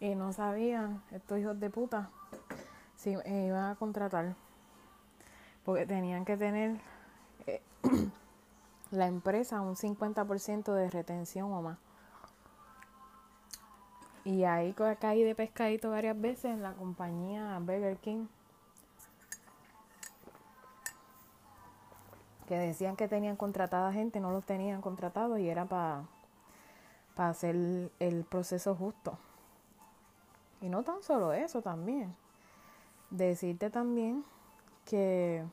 [0.00, 2.10] Y no sabían estos hijos de puta
[2.96, 4.34] si iban a contratar.
[5.64, 6.80] Porque tenían que tener
[7.46, 7.60] eh,
[8.90, 11.78] la empresa un 50% de retención o más.
[14.24, 18.26] Y ahí caí de pescadito varias veces en la compañía Burger King
[22.46, 26.04] que decían que tenían contratada gente, no los tenían contratados y era para
[27.28, 29.18] hacer el proceso justo.
[30.60, 32.14] Y no tan solo eso también.
[33.10, 34.24] Decirte también
[34.84, 35.44] que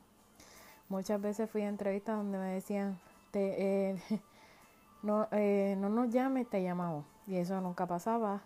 [0.88, 2.98] muchas veces fui a entrevistas donde me decían,
[3.30, 4.02] te, eh,
[5.02, 7.04] no, eh, no nos llames, te llamamos.
[7.26, 8.42] Y eso nunca pasaba.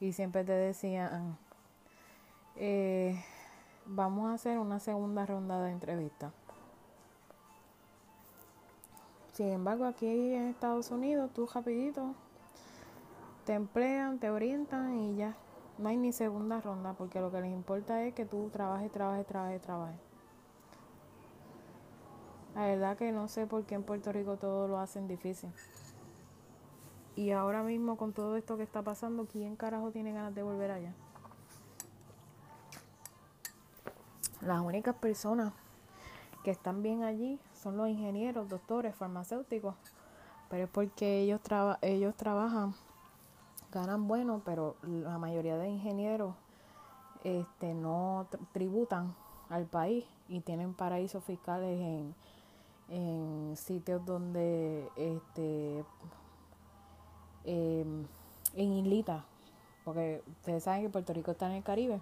[0.00, 1.36] Y siempre te decían,
[2.56, 3.22] eh,
[3.86, 6.32] vamos a hacer una segunda ronda de entrevistas.
[9.32, 12.14] Sin embargo, aquí en Estados Unidos, tú rapidito
[13.44, 15.36] te emplean, te orientan y ya
[15.78, 19.26] no hay ni segunda ronda porque lo que les importa es que tú trabajes, trabajes,
[19.26, 20.00] trabajes, trabajes.
[22.54, 25.50] La verdad que no sé por qué en Puerto Rico todo lo hacen difícil.
[27.16, 30.70] Y ahora mismo con todo esto que está pasando, ¿quién carajo tiene ganas de volver
[30.70, 30.92] allá?
[34.40, 35.52] Las únicas personas
[36.44, 39.74] que están bien allí son los ingenieros, doctores, farmacéuticos,
[40.50, 41.40] pero es porque ellos,
[41.82, 42.74] ellos trabajan
[43.74, 46.34] ganan bueno, pero la mayoría de ingenieros
[47.24, 49.14] este, no tributan
[49.50, 52.14] al país y tienen paraísos fiscales en,
[52.88, 55.84] en sitios donde este
[57.44, 58.06] em,
[58.54, 59.22] en islitas
[59.84, 62.00] porque ustedes saben que Puerto Rico está en el Caribe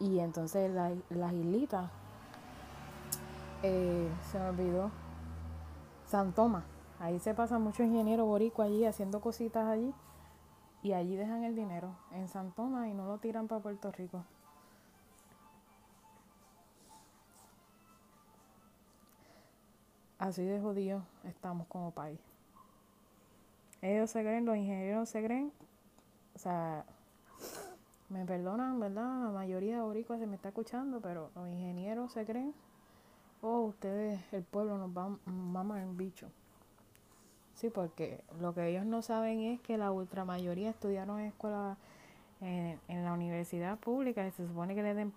[0.00, 0.70] y entonces
[1.10, 1.90] las islitas
[3.62, 4.90] eh, se me olvidó
[6.06, 6.64] San Tomás
[7.00, 9.92] ahí se pasa mucho ingeniero borico allí haciendo cositas allí
[10.82, 14.24] y allí dejan el dinero en San Tomás y no lo tiran para Puerto Rico.
[20.18, 22.18] Así de jodidos estamos como país.
[23.80, 25.52] Ellos se creen, los ingenieros se creen,
[26.34, 26.84] o sea,
[28.08, 29.24] me perdonan, ¿verdad?
[29.24, 32.52] La mayoría de boricuas se me está escuchando, pero los ingenieros se creen,
[33.42, 36.28] oh, ustedes, el pueblo nos va a mamar en bicho.
[37.58, 41.76] Sí, porque lo que ellos no saben es que la ultramayoría estudiaron en escuela,
[42.40, 45.12] en, en la universidad pública y se supone que le den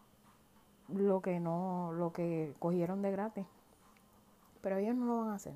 [0.87, 3.45] lo que no, lo que cogieron de gratis.
[4.63, 5.53] Pero ellos no lo van a hacer.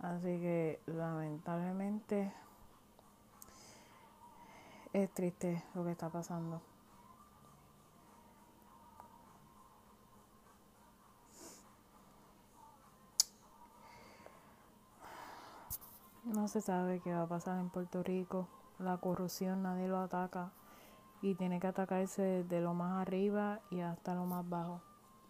[0.00, 2.32] Así que lamentablemente
[4.92, 6.71] es triste lo que está pasando.
[16.24, 18.46] No se sabe qué va a pasar en Puerto Rico.
[18.78, 20.52] La corrupción nadie lo ataca
[21.20, 24.80] y tiene que atacarse de lo más arriba y hasta lo más bajo.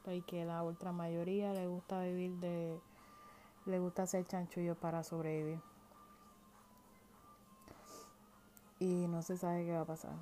[0.04, 2.78] Porque la ultra mayoría le gusta vivir de
[3.64, 5.60] le gusta hacer chanchullo para sobrevivir.
[8.78, 10.12] Y no se sabe qué va a pasar.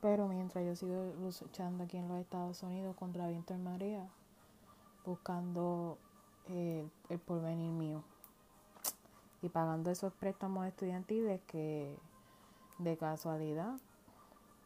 [0.00, 4.08] Pero mientras yo sigo luchando aquí en los Estados Unidos contra viento y marea,
[5.04, 5.98] buscando
[6.48, 8.02] el, el porvenir mío
[9.42, 11.96] y pagando esos préstamos estudiantiles que
[12.78, 13.78] de casualidad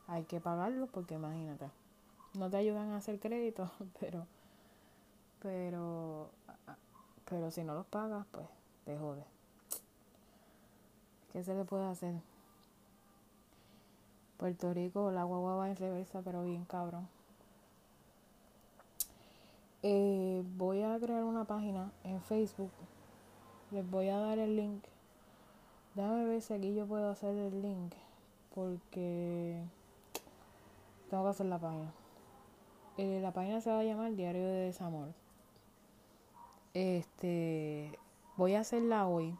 [0.09, 1.71] hay que pagarlos porque imagínate,
[2.35, 3.71] no te ayudan a hacer crédito,
[4.01, 4.27] pero
[5.41, 6.31] pero
[7.29, 8.47] pero si no los pagas, pues
[8.85, 9.25] te jode.
[11.33, 12.15] ¿Qué se le puede hacer?
[14.37, 17.09] Puerto Rico, la guagua va en reversa, pero bien cabrón.
[19.85, 22.71] Eh, voy a crear una página en Facebook.
[23.73, 24.85] Les voy a dar el link.
[25.97, 27.93] Déjame ver si aquí yo puedo hacer el link.
[28.55, 29.61] Porque
[31.11, 31.93] tengo que hacer la página.
[32.97, 35.09] Eh, la página se va a llamar Diario de Desamor.
[36.75, 37.99] Este,
[38.37, 39.37] voy a hacerla hoy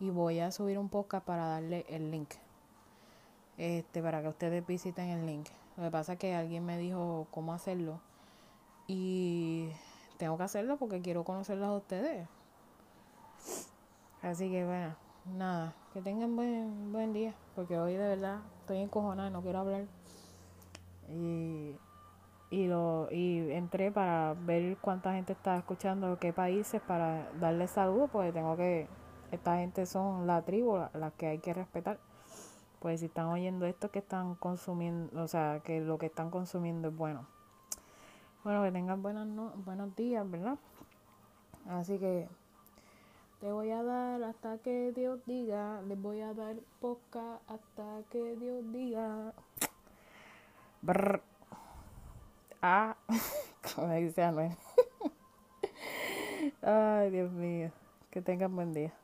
[0.00, 2.30] y voy a subir un podcast para darle el link.
[3.58, 5.48] Este, para que ustedes visiten el link.
[5.76, 8.00] Lo que pasa es que alguien me dijo cómo hacerlo
[8.88, 9.68] y
[10.16, 12.26] tengo que hacerlo porque quiero conocerlos a ustedes.
[14.22, 14.96] Así que bueno,
[15.36, 19.84] nada, que tengan buen buen día, porque hoy de verdad estoy encojonada, no quiero hablar.
[21.08, 21.76] Y
[22.50, 28.10] y lo y entré para ver cuánta gente está escuchando, qué países para darle saludos,
[28.10, 28.88] porque tengo que
[29.30, 31.98] esta gente son la tribu, las que hay que respetar.
[32.80, 36.88] Pues si están oyendo esto que están consumiendo, o sea, que lo que están consumiendo
[36.88, 37.26] es bueno.
[38.48, 40.56] Bueno, que tengan buenas no, buenos días, ¿verdad?
[41.68, 42.26] Así que
[43.42, 48.36] te voy a dar hasta que Dios diga, les voy a dar poca hasta que
[48.36, 49.34] Dios diga.
[50.80, 51.20] Brr.
[52.62, 52.96] Ah,
[53.74, 54.56] como dice Anuel.
[56.62, 57.70] Ay, Dios mío.
[58.10, 58.94] Que tengan buen día.